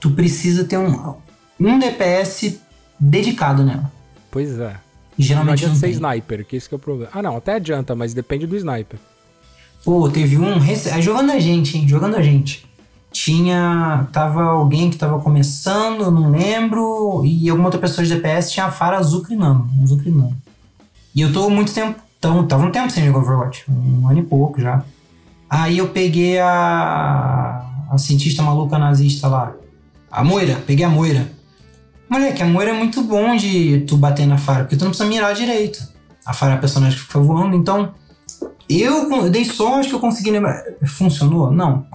[0.00, 1.14] Tu precisa ter um,
[1.60, 2.60] um DPS
[2.98, 3.90] dedicado nela.
[4.30, 4.76] Pois é.
[5.18, 5.90] E geralmente não adianta não ser tem.
[5.94, 7.10] sniper, que esse que é o problema.
[7.12, 8.98] Ah, não, até adianta, mas depende do sniper.
[9.84, 10.58] Pô, teve um.
[10.58, 11.88] rece- Jogando a gente, hein?
[11.88, 12.66] Jogando a gente.
[13.12, 14.06] Tinha.
[14.12, 17.22] Tava alguém que tava começando, eu não lembro.
[17.24, 19.66] E alguma outra pessoa de DPS tinha a Fara azucrinando.
[19.82, 20.36] Azucrinando.
[21.14, 22.00] E eu tô muito tempo.
[22.18, 23.64] Então, tava um tempo sem jogar Overwatch.
[23.70, 24.82] Um ano e pouco já.
[25.48, 27.64] Aí eu peguei a.
[27.90, 29.54] A cientista maluca nazista lá.
[30.10, 30.62] A Moira.
[30.66, 31.30] Peguei a Moira.
[32.08, 35.08] Moleque, a Moira é muito bom de tu bater na Fara, porque tu não precisa
[35.08, 35.86] mirar direito.
[36.24, 37.94] A Fara é a personagem que fica voando, então.
[38.68, 40.62] Eu, eu dei sorte que eu consegui lembrar.
[40.86, 41.50] Funcionou?
[41.50, 41.86] Não.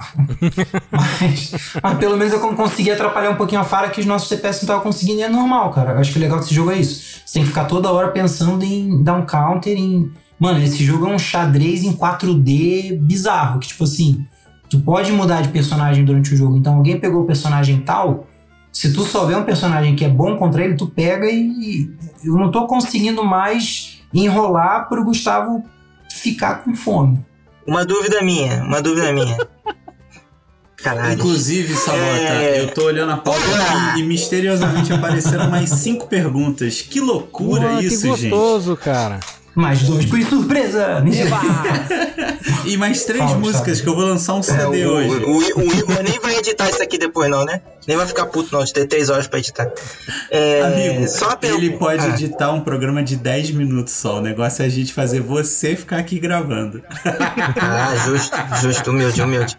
[0.89, 1.51] mas,
[1.81, 4.61] mas pelo menos eu consegui atrapalhar um pouquinho a Fara que os nossos CPS não
[4.63, 5.91] estavam conseguindo e é normal, cara.
[5.91, 7.12] Eu acho que o legal desse jogo é isso.
[7.25, 10.11] Você tem que ficar toda hora pensando em dar um counter, em.
[10.39, 14.25] Mano, esse jogo é um xadrez em 4D bizarro, que tipo assim,
[14.69, 16.57] tu pode mudar de personagem durante o jogo.
[16.57, 18.27] Então alguém pegou o personagem tal,
[18.73, 21.89] se tu só vê um personagem que é bom contra ele, tu pega e
[22.25, 25.63] eu não tô conseguindo mais enrolar pro Gustavo
[26.09, 27.23] ficar com fome.
[27.67, 29.37] Uma dúvida minha, uma dúvida minha.
[30.83, 31.13] Caralho.
[31.13, 32.59] Inclusive, Sabota, É.
[32.61, 33.91] eu tô olhando a pauta Olá.
[33.91, 36.81] aqui e misteriosamente apareceram mais cinco perguntas.
[36.81, 39.19] Que loucura Porra, isso, que gostoso, cara.
[39.55, 41.01] Mais dois por surpresa!
[41.05, 41.23] Gente.
[42.65, 43.83] E mais três Fala, músicas Gustavo.
[43.83, 45.23] que eu vou lançar um É, CD o, hoje.
[45.25, 47.61] o, o Igor nem vai editar isso aqui depois, não, né?
[47.87, 49.69] Nem vai ficar puto, não, de ter três horas pra editar.
[50.31, 51.61] É, Amigo, só pergunta.
[51.65, 54.17] ele pode Ah, editar um programa de 10 minutos só.
[54.19, 56.81] O negócio é a gente fazer você ficar aqui gravando.
[57.61, 59.57] Ah, justo, justo, humilde, humilde.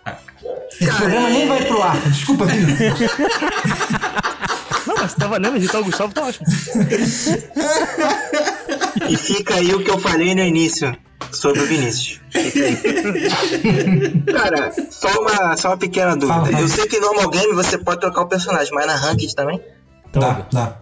[0.81, 2.01] Esse programa nem vai pro ar.
[2.11, 2.67] Desculpa, filho.
[4.87, 6.47] Não, mas se tá valendo irritar o Gustavo, tá ótimo.
[9.09, 10.95] E fica aí o que eu falei no início
[11.33, 12.21] sobre o Vinícius.
[12.31, 14.23] Fica aí.
[14.33, 16.35] Cara, só uma, só uma pequena dúvida.
[16.35, 16.61] Fala, fala.
[16.61, 19.61] Eu sei que no normal game você pode trocar o personagem, mas na ranked também?
[20.13, 20.77] Dá, dá.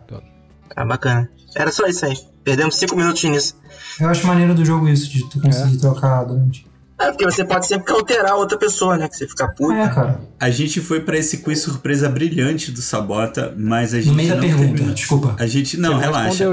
[0.74, 1.30] Ah, bacana.
[1.54, 2.18] Era só isso aí.
[2.42, 3.56] Perdemos 5 minutos nisso.
[4.00, 6.66] Eu acho maneiro do jogo isso, de tu conseguir trocar durante.
[7.02, 9.08] É, porque você pode sempre alterar a outra pessoa, né?
[9.08, 9.72] Que você fica puto.
[9.72, 10.20] É, cara.
[10.38, 14.28] A gente foi pra esse quiz surpresa brilhante do Sabota, mas a gente No meio
[14.28, 14.94] da não pergunta, terminou.
[14.94, 15.36] desculpa.
[15.38, 16.44] A gente não, Você relaxa.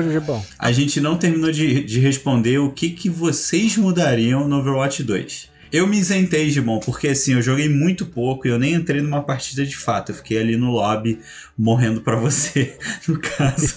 [0.58, 5.50] A gente não terminou de, de responder o que, que vocês mudariam no Overwatch 2.
[5.72, 9.22] Eu me isentei, Gibon, porque assim, eu joguei muito pouco e eu nem entrei numa
[9.22, 10.12] partida de fato.
[10.12, 11.20] Eu fiquei ali no lobby
[11.56, 12.76] morrendo pra você,
[13.08, 13.76] no caso.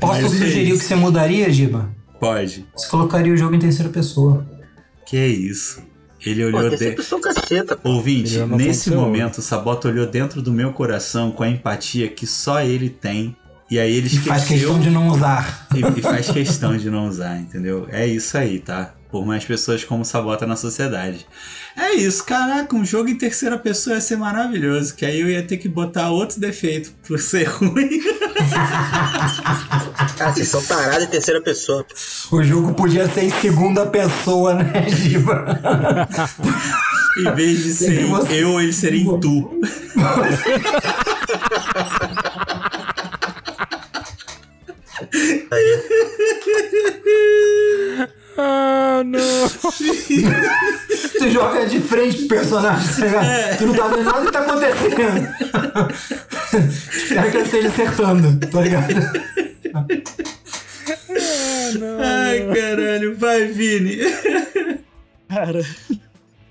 [0.00, 0.78] Posso é sugerir o isso.
[0.78, 1.88] que você mudaria, Giba?
[2.18, 2.66] Pode.
[2.74, 4.44] Você colocaria o jogo em terceira pessoa.
[5.06, 5.82] Que é isso?
[6.24, 7.02] Ele olhou tem de...
[7.02, 7.90] sua caceta, pô.
[7.90, 9.02] Ouvinte, nesse função.
[9.02, 13.36] momento o Sabota olhou dentro do meu coração com a empatia que só ele tem.
[13.70, 15.66] E aí ele E faz esqueceu questão de não usar.
[15.74, 17.86] e, e faz questão de não usar, entendeu?
[17.90, 18.94] É isso aí, tá?
[19.14, 21.24] Por mais pessoas como Sabota na sociedade.
[21.76, 25.40] É isso, caraca, um jogo em terceira pessoa ia ser maravilhoso, que aí eu ia
[25.46, 28.00] ter que botar outro defeito por ser ruim.
[30.18, 31.86] Ah, vocês são tarados em terceira pessoa.
[32.32, 35.60] O jogo podia ser em segunda pessoa, né, Giba?
[37.16, 39.60] em vez de ser em você- eu, ele seria em tu.
[48.36, 49.63] Ah, não.
[51.18, 53.58] Tu joga de frente pro personagem, ligado?
[53.58, 55.28] Tu não tá vendo nada que tá acontecendo.
[56.94, 58.94] Espero que ele esteja acertando, tá ligado?
[62.00, 63.98] Ai, caralho, vai, Vini.
[65.28, 65.60] Cara,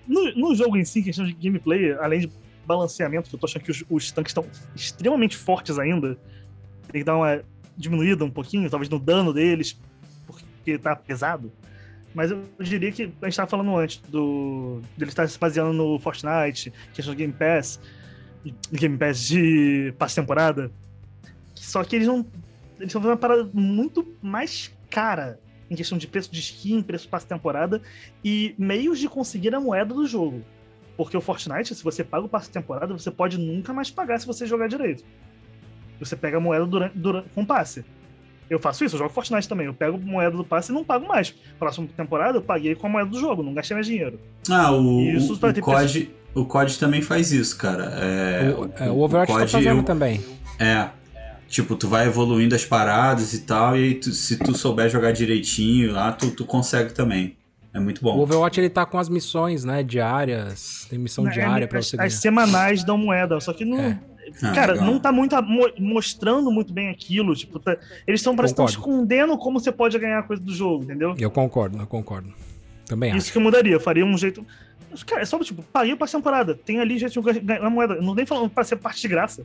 [0.08, 2.32] no, no jogo em si, em questão de gameplay, além de
[2.66, 4.46] balanceamento, que eu tô achando que os, os tanques estão
[4.76, 6.18] extremamente fortes ainda,
[6.92, 7.42] tem que dar uma
[7.78, 9.80] diminuída um pouquinho, talvez no dano deles,
[10.26, 11.52] porque tá pesado.
[12.14, 15.98] Mas eu diria que a gente tava falando antes do dele estar se baseando no
[16.00, 17.80] Fortnite, questão de Game Pass,
[18.72, 20.72] Game Pass de passe temporada.
[21.56, 22.26] Só que eles não.
[22.78, 25.40] Eles estão fazendo uma parada muito mais cara
[25.70, 27.82] em questão de preço de skin, preço de passe temporada
[28.24, 30.44] e meios de conseguir a moeda do jogo.
[30.96, 34.28] Porque o Fortnite, se você paga o passe temporada, você pode nunca mais pagar se
[34.28, 35.04] você jogar direito.
[36.00, 37.84] Você pega a moeda durante, durante, com passe.
[38.54, 39.66] Eu faço isso, eu jogo Fortnite também.
[39.66, 41.34] Eu pego moeda do passe e não pago mais.
[41.58, 44.20] Próxima temporada eu paguei com a moeda do jogo, não gastei mais dinheiro.
[44.50, 47.86] Ah, o, Isso o, vai o ter COD, o COD também faz isso, cara.
[48.00, 50.22] É, o, é, o Overwatch tá COD, fazendo eu- também.
[50.60, 50.90] É.
[51.48, 55.12] Tipo, tu vai evoluindo as paradas e tal, e aí tu- se tu souber jogar
[55.12, 57.36] direitinho lá, tu, tu consegue também.
[57.74, 58.20] É muito O bom.
[58.20, 59.82] Overwatch ele tá com as missões, né?
[59.84, 60.86] Diárias.
[60.90, 62.10] Tem missão diária pra as, você as ganhar.
[62.12, 63.80] semanais dão moeda, só que não.
[63.80, 64.00] É.
[64.42, 64.88] Ah, cara, legal.
[64.88, 65.36] não tá muito
[65.80, 67.36] mostrando muito bem aquilo.
[67.36, 70.84] Tipo, tá- eles estão parece que escondendo como você pode ganhar a coisa do jogo,
[70.84, 71.16] entendeu?
[71.18, 72.34] Eu concordo, eu concordo.
[72.86, 73.32] Também Isso acho.
[73.32, 74.46] que eu mudaria, eu faria um jeito.
[75.08, 76.54] Cara, é só tipo, paguei pra temporada.
[76.54, 77.96] Tem ali jeito de ganhar moeda.
[77.96, 79.44] Eu Não nem falando pra ser parte de graça.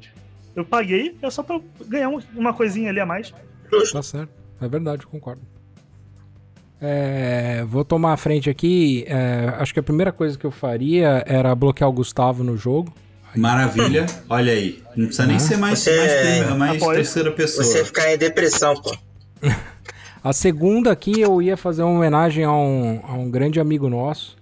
[0.54, 3.32] Eu paguei, é só pra ganhar um- uma coisinha ali a mais.
[3.92, 4.30] Tá certo.
[4.60, 5.40] É verdade, eu concordo.
[6.80, 9.04] É, vou tomar a frente aqui.
[9.08, 12.92] é, acho que a primeira coisa que eu faria era bloquear o Gustavo no jogo.
[13.36, 14.06] Maravilha.
[14.28, 14.82] Olha aí.
[14.96, 15.40] Não precisa nem Ah.
[15.40, 16.96] ser mais, Você- mais, primeira- mais Apoio.
[16.96, 17.64] terceira pessoa.
[17.64, 18.96] Você ficar em depressão, pô.
[20.24, 24.36] A segunda aqui eu ia fazer uma homenagem a um, a um grande amigo nosso.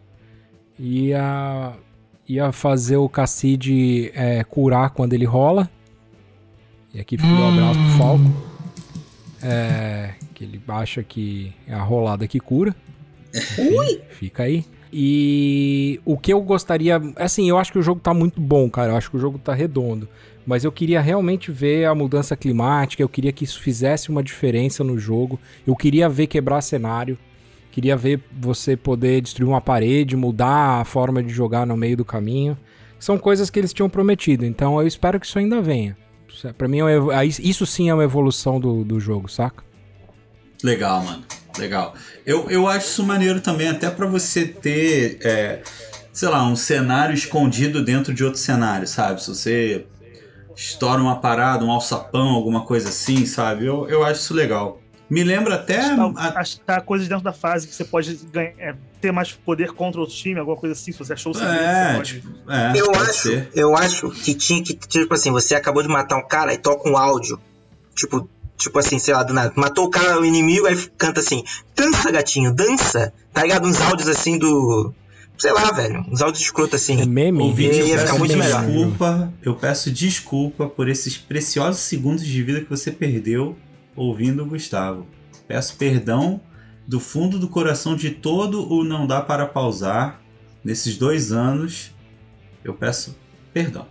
[0.79, 1.73] Ia,
[2.27, 5.71] ia fazer o Casside é, curar quando ele rola.
[6.95, 8.47] E aqui fica um abraço pro Falco.
[9.43, 12.75] É, que ele acha que é a rolada que cura.
[13.59, 14.01] Ui!
[14.11, 14.65] Fica aí.
[14.93, 17.01] E o que eu gostaria.
[17.17, 18.93] Assim, eu acho que o jogo tá muito bom, cara.
[18.93, 20.09] Eu acho que o jogo tá redondo.
[20.47, 23.03] Mas eu queria realmente ver a mudança climática.
[23.03, 25.39] Eu queria que isso fizesse uma diferença no jogo.
[25.67, 27.19] Eu queria ver quebrar cenário.
[27.73, 32.05] Queria ver você poder destruir uma parede, mudar a forma de jogar no meio do
[32.05, 32.57] caminho.
[32.99, 34.47] São coisas que eles tinham prometido.
[34.47, 35.97] Então eu espero que isso ainda venha.
[36.45, 39.63] É- Pra mim, é isso sim é uma evolução do, do jogo, saca?
[40.63, 41.25] Legal, mano.
[41.59, 41.95] Legal.
[42.25, 45.63] Eu, eu acho isso maneiro também, até pra você ter, é,
[46.13, 49.23] sei lá, um cenário escondido dentro de outro cenário, sabe?
[49.23, 49.87] Se você
[50.55, 53.67] estoura uma parada, um alçapão, alguma coisa assim, sabe?
[53.67, 54.81] Eu, eu acho isso legal.
[55.09, 55.79] Me lembra até.
[55.81, 59.31] a- Acho que tá coisas dentro da fase que você pode ganhar- é, ter mais
[59.33, 60.91] poder contra outro time, alguma coisa assim.
[60.91, 62.21] Se você achou o segredo, É, você pode.
[62.21, 63.49] tipo, é, Eu acho, ser.
[63.55, 66.89] eu acho que tinha que, tipo assim, você acabou de matar um cara e toca
[66.91, 67.39] um áudio.
[67.95, 69.53] Tipo, tipo assim, sei lá, do nada.
[69.57, 71.43] Matou o cara, o inimigo, aí canta assim,
[71.77, 73.13] dança, gatinho, dança.
[73.33, 73.67] Tá ligado?
[73.67, 74.93] Uns áudios assim do.
[75.39, 77.01] sei lá, velho, uns áudios escroto assim.
[77.01, 77.43] É meme?
[77.43, 78.65] Ouvinte, eu Ia ficar peço muito melhor.
[78.65, 83.57] desculpa, eu peço desculpa por esses preciosos segundos de vida que você perdeu
[83.95, 85.07] ouvindo o Gustavo.
[85.47, 86.41] Peço perdão
[86.87, 90.21] do fundo do coração de todo o Não Dá Para Pausar
[90.65, 91.91] nesses dois anos.
[92.65, 93.17] Eu peço
[93.53, 93.87] perdão.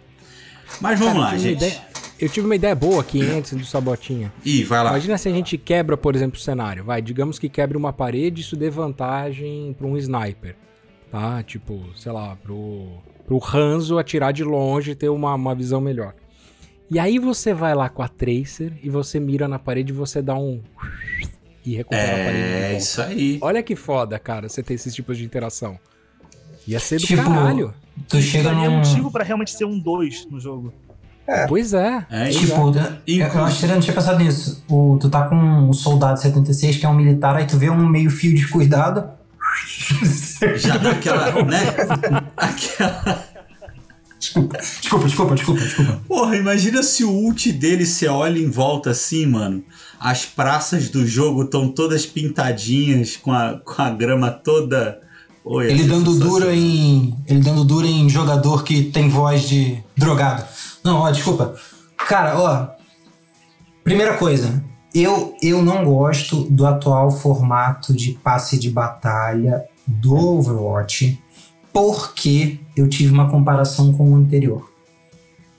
[0.82, 1.58] Mas vamos Cara, lá, gente.
[1.58, 1.82] ideia-
[2.20, 4.32] eu tive uma ideia boa aqui antes do Sabotinha.
[4.46, 4.90] Ih, vai lá.
[4.92, 6.84] Imagina se a gente quebra, por exemplo, o cenário.
[6.84, 10.56] Vai, digamos que quebre uma parede e isso dê vantagem pra um sniper.
[11.12, 11.44] Tá?
[11.44, 12.88] Tipo, sei lá, pro,
[13.26, 16.14] pro Hanzo atirar de longe e ter uma, uma visão melhor.
[16.90, 20.22] E aí você vai lá com a Tracer e você mira na parede e você
[20.22, 20.62] dá um.
[21.66, 22.38] E recupera a parede.
[22.38, 23.40] de É isso aí.
[23.42, 25.80] Olha que foda, cara, você ter esses tipos de interação.
[26.68, 27.74] Ia ser do Tipo, caralho.
[28.08, 28.78] Tu chega Daria num.
[28.78, 30.74] motivo pra realmente ser um 2 no jogo.
[31.48, 32.06] Pois é.
[32.10, 32.98] É, Pois Tipo, é.
[33.08, 34.64] eu, eu acho que eu não tinha pensado nisso.
[34.70, 37.88] O, tu tá com um soldado 76 que é um militar, aí tu vê um
[37.88, 39.06] meio fio descuidado.
[40.58, 41.62] já dá aquela, né?
[42.38, 43.36] Aquela.
[44.20, 46.02] Desculpa, desculpa, desculpa, desculpa, desculpa.
[46.08, 49.64] Porra, imagina se o ult dele você olha em volta assim, mano.
[50.00, 55.00] As praças do jogo estão todas pintadinhas, com a, com a grama toda.
[55.44, 57.16] Oi, Ele dando dura em.
[57.28, 60.44] Ele dando dura em jogador que tem voz de drogado.
[60.86, 61.56] Não, ó, desculpa.
[61.98, 62.68] Cara, ó.
[63.84, 64.64] Primeira coisa,
[64.94, 71.22] eu, eu não gosto do atual formato de passe de batalha do Overwatch,
[71.74, 74.72] porque eu tive uma comparação com o anterior.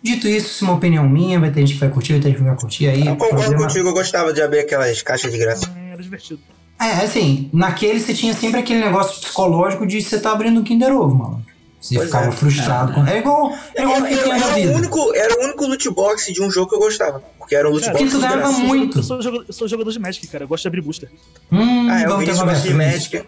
[0.02, 2.28] Dito isso, isso é uma opinião minha, vai ter gente que vai curtir, vai ter
[2.28, 3.00] gente que não vai curtir aí.
[3.06, 5.68] Eu concordo problema- contigo, eu gostava de abrir aquelas caixas de graça.
[5.70, 6.40] Hum, Era divertido.
[6.78, 10.92] É, assim, naquele você tinha sempre aquele negócio psicológico de você tá abrindo um Kinder
[10.92, 11.44] Ovo, mano.
[11.88, 12.32] Você Pois ficava é.
[12.32, 12.92] frustrado.
[12.92, 14.72] com- É igual, é igual Era, na era o vida.
[14.72, 17.22] único, era o único loot box de um jogo que eu gostava.
[17.38, 18.98] Porque era um loot Cara, box que tu de ganhava muito.
[18.98, 20.44] Eu sou, jogador, eu sou jogador de Magic, cara.
[20.44, 21.08] Eu gosto de abrir booster.
[21.52, 22.76] Hum, Ah, eu ter isso conversa de isso.
[22.76, 23.24] Magic.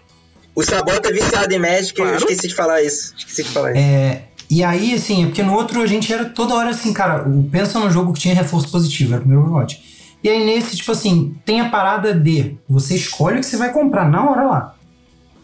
[0.54, 2.18] O Sabota é viciado em Magic, eu Claro.
[2.18, 3.14] esqueci de falar isso.
[3.16, 3.80] Esqueci de falar isso.
[3.80, 7.28] É, e aí, assim, é porque no outro a gente era toda hora assim, cara,
[7.28, 9.80] o- pensa num jogo que tinha reforço positivo, era o primeiro Overwatch.
[10.24, 13.72] E aí nesse, tipo assim, tem a parada de você escolhe o que você vai
[13.72, 14.74] comprar na hora lá.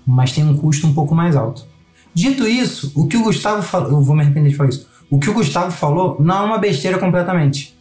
[0.04, 1.64] Mas tem um custo um pouco mais alto.
[2.14, 3.90] Dito isso, o que o Gustavo falou.
[3.90, 4.86] Eu vou me arrepender de falar isso.
[5.10, 7.74] O que o Gustavo falou não é uma besteira completamente.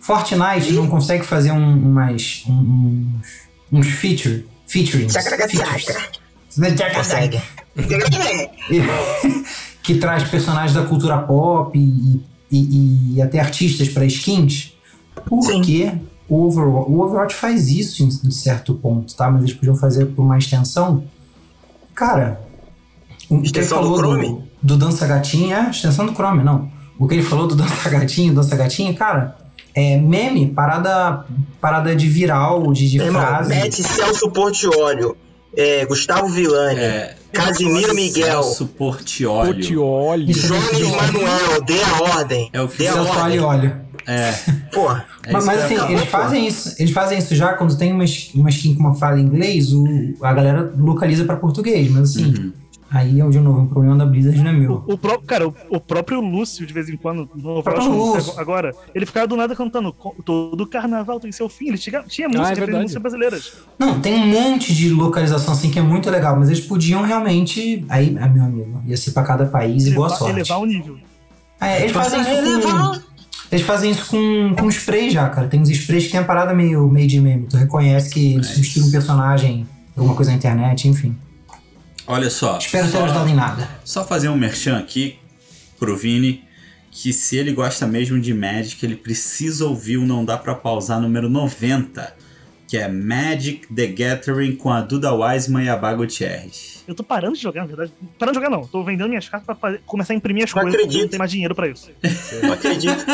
[0.00, 2.44] Fortnite não consegue fazer um, umas.
[2.48, 3.12] um-
[3.72, 3.80] uns.
[3.80, 4.46] uns feature.
[4.66, 5.12] Featurings.
[5.50, 5.86] features.
[6.94, 7.40] Consegue.
[9.82, 14.74] que traz personagens da cultura pop e, e- e até artistas para skins.
[15.28, 15.92] Porque
[16.28, 19.30] o Overwatch, o Overwatch faz isso em, em certo ponto, tá?
[19.30, 21.04] Mas eles podiam fazer por uma extensão.
[21.94, 22.40] Cara,
[23.28, 24.44] o que ele Extensão do falou do, Chrome?
[24.62, 26.70] do Dança Gatinha, é, extensão do Chrome, não.
[26.98, 29.36] O que ele falou do Dança Gatinho, Dança Gatinha, cara,
[29.74, 31.24] é meme, parada,
[31.60, 33.50] parada de viral, de, de irmão, frase.
[33.50, 35.16] mete Celso Portiolio,
[35.56, 39.54] é, Gustavo Villani, É, Casimiro Miguel, Celso Portiolio.
[39.54, 40.30] Potioli.
[40.30, 40.48] Isso.
[40.48, 42.50] Jones Manuel, dê a ordem.
[42.52, 43.40] É o que Dê a Celso ordem.
[43.40, 43.76] Óleo.
[44.06, 44.32] É,
[44.72, 45.04] Porra.
[45.24, 48.04] é mas mas que assim, eles fazem isso, eles fazem isso já quando tem uma,
[48.34, 49.84] uma skin com uma fala em inglês, o,
[50.22, 52.52] a galera localiza pra português, mas assim, Uhum.
[52.90, 54.84] Aí é de novo um problema da Blizzard não é meu.
[54.86, 58.74] O, pró- cara, o, o próprio Lúcio, de vez em quando, no próprio Overwatch, agora,
[58.94, 61.68] ele ficava do nada cantando "Co- todo carnaval tem seu fim.
[61.68, 62.82] Ele tinha, tinha música, é tem verdade.
[62.84, 63.52] músicas brasileiras.
[63.78, 67.84] Não, tem um monte de localização assim que é muito legal, mas eles podiam realmente,
[67.88, 70.32] aí, ah, meu amigo, ia ser pra cada país e boa sorte.
[70.34, 70.96] elevar o nível.
[71.60, 73.00] É, eles fazem isso com,
[73.50, 75.48] eles fazem isso com, com spray já, cara.
[75.48, 77.46] Tem uns sprays que tem a parada meio, meio de meme.
[77.48, 79.66] Tu reconhece que eles substituem um personagem,
[79.96, 81.16] alguma coisa na internet, enfim.
[82.08, 82.56] Olha só.
[82.58, 83.68] Espero ter só- ajudado em nada.
[83.84, 85.18] Só fazer um merchan aqui
[85.78, 86.42] pro Vini,
[86.90, 91.00] que se ele gosta mesmo de Magic, ele precisa ouvir o Não Dá Pra Pausar
[91.00, 92.14] número 90,
[92.66, 96.82] que é Magic the Gathering com a Duda Wiseman e a Bago Gutierrez.
[96.88, 97.92] Eu tô parando de jogar, na verdade.
[98.18, 98.66] Parando de jogar, não.
[98.66, 101.02] Tô vendendo minhas cartas pra fazer- começar a imprimir as Não coisas, acredito.
[101.02, 101.90] não tem mais dinheiro pra isso.
[102.42, 103.04] Não acredito.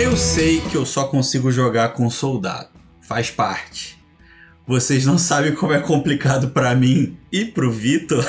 [0.00, 2.68] Eu sei que eu só consigo jogar com soldado,
[3.12, 4.02] faz parte.
[4.66, 8.24] Vocês não sabem como é complicado pra mim e pro Vitor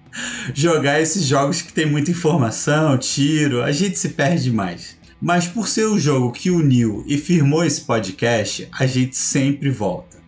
[0.52, 4.98] jogar esses jogos que tem muita informação, tiro, a gente se perde demais.
[5.18, 10.18] Mas por ser o jogo que uniu e firmou esse podcast, a gente sempre volta.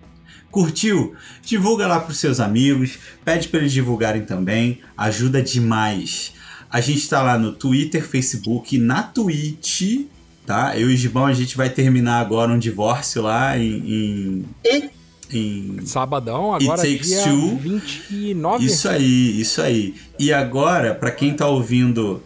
[0.51, 1.15] Curtiu?
[1.43, 6.33] Divulga lá pros seus amigos, pede para eles divulgarem também, ajuda demais.
[6.71, 10.07] A gente tá lá no Twitter, Facebook, na Twitch,
[10.49, 10.79] tá?
[10.79, 14.47] Eu e o Gibão a gente vai terminar agora um divórcio lá em.
[14.65, 14.91] em,
[15.31, 17.57] em- Sabadão, agora It Takes dia Two.
[17.59, 18.65] 29.
[18.65, 19.95] Isso aí, isso aí.
[20.19, 22.23] E agora, pra quem tá ouvindo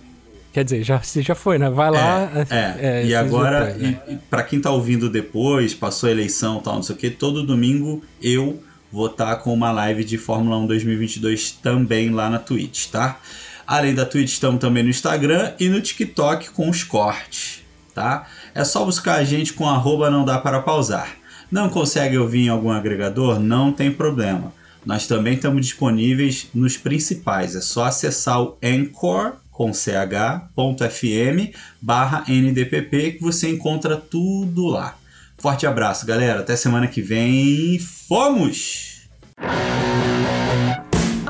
[0.53, 1.69] Quer dizer, já, você já foi, né?
[1.69, 2.31] Vai lá.
[2.49, 3.03] É, é.
[3.03, 3.99] é e agora, né?
[4.31, 8.05] para quem tá ouvindo depois, passou a eleição tal, não sei o que, todo domingo
[8.23, 8.63] eu
[8.93, 13.19] vou estar tá com uma live de Fórmula 1 2022 também lá na Twitch, tá?
[13.67, 17.62] Além da Twitch, estamos também no Instagram e no TikTok com os cortes,
[17.95, 18.27] tá?
[18.55, 21.09] É só buscar a gente com arroba não dá para pausar.
[21.51, 23.39] Não consegue ouvir em algum agregador?
[23.39, 24.53] Não tem problema.
[24.85, 27.55] Nós também estamos disponíveis nos principais.
[27.55, 34.97] É só acessar o Anchor com ch.fm barra ndpp que você encontra tudo lá.
[35.39, 36.41] Forte abraço, galera.
[36.41, 37.79] Até semana que vem.
[37.79, 39.03] Fomos!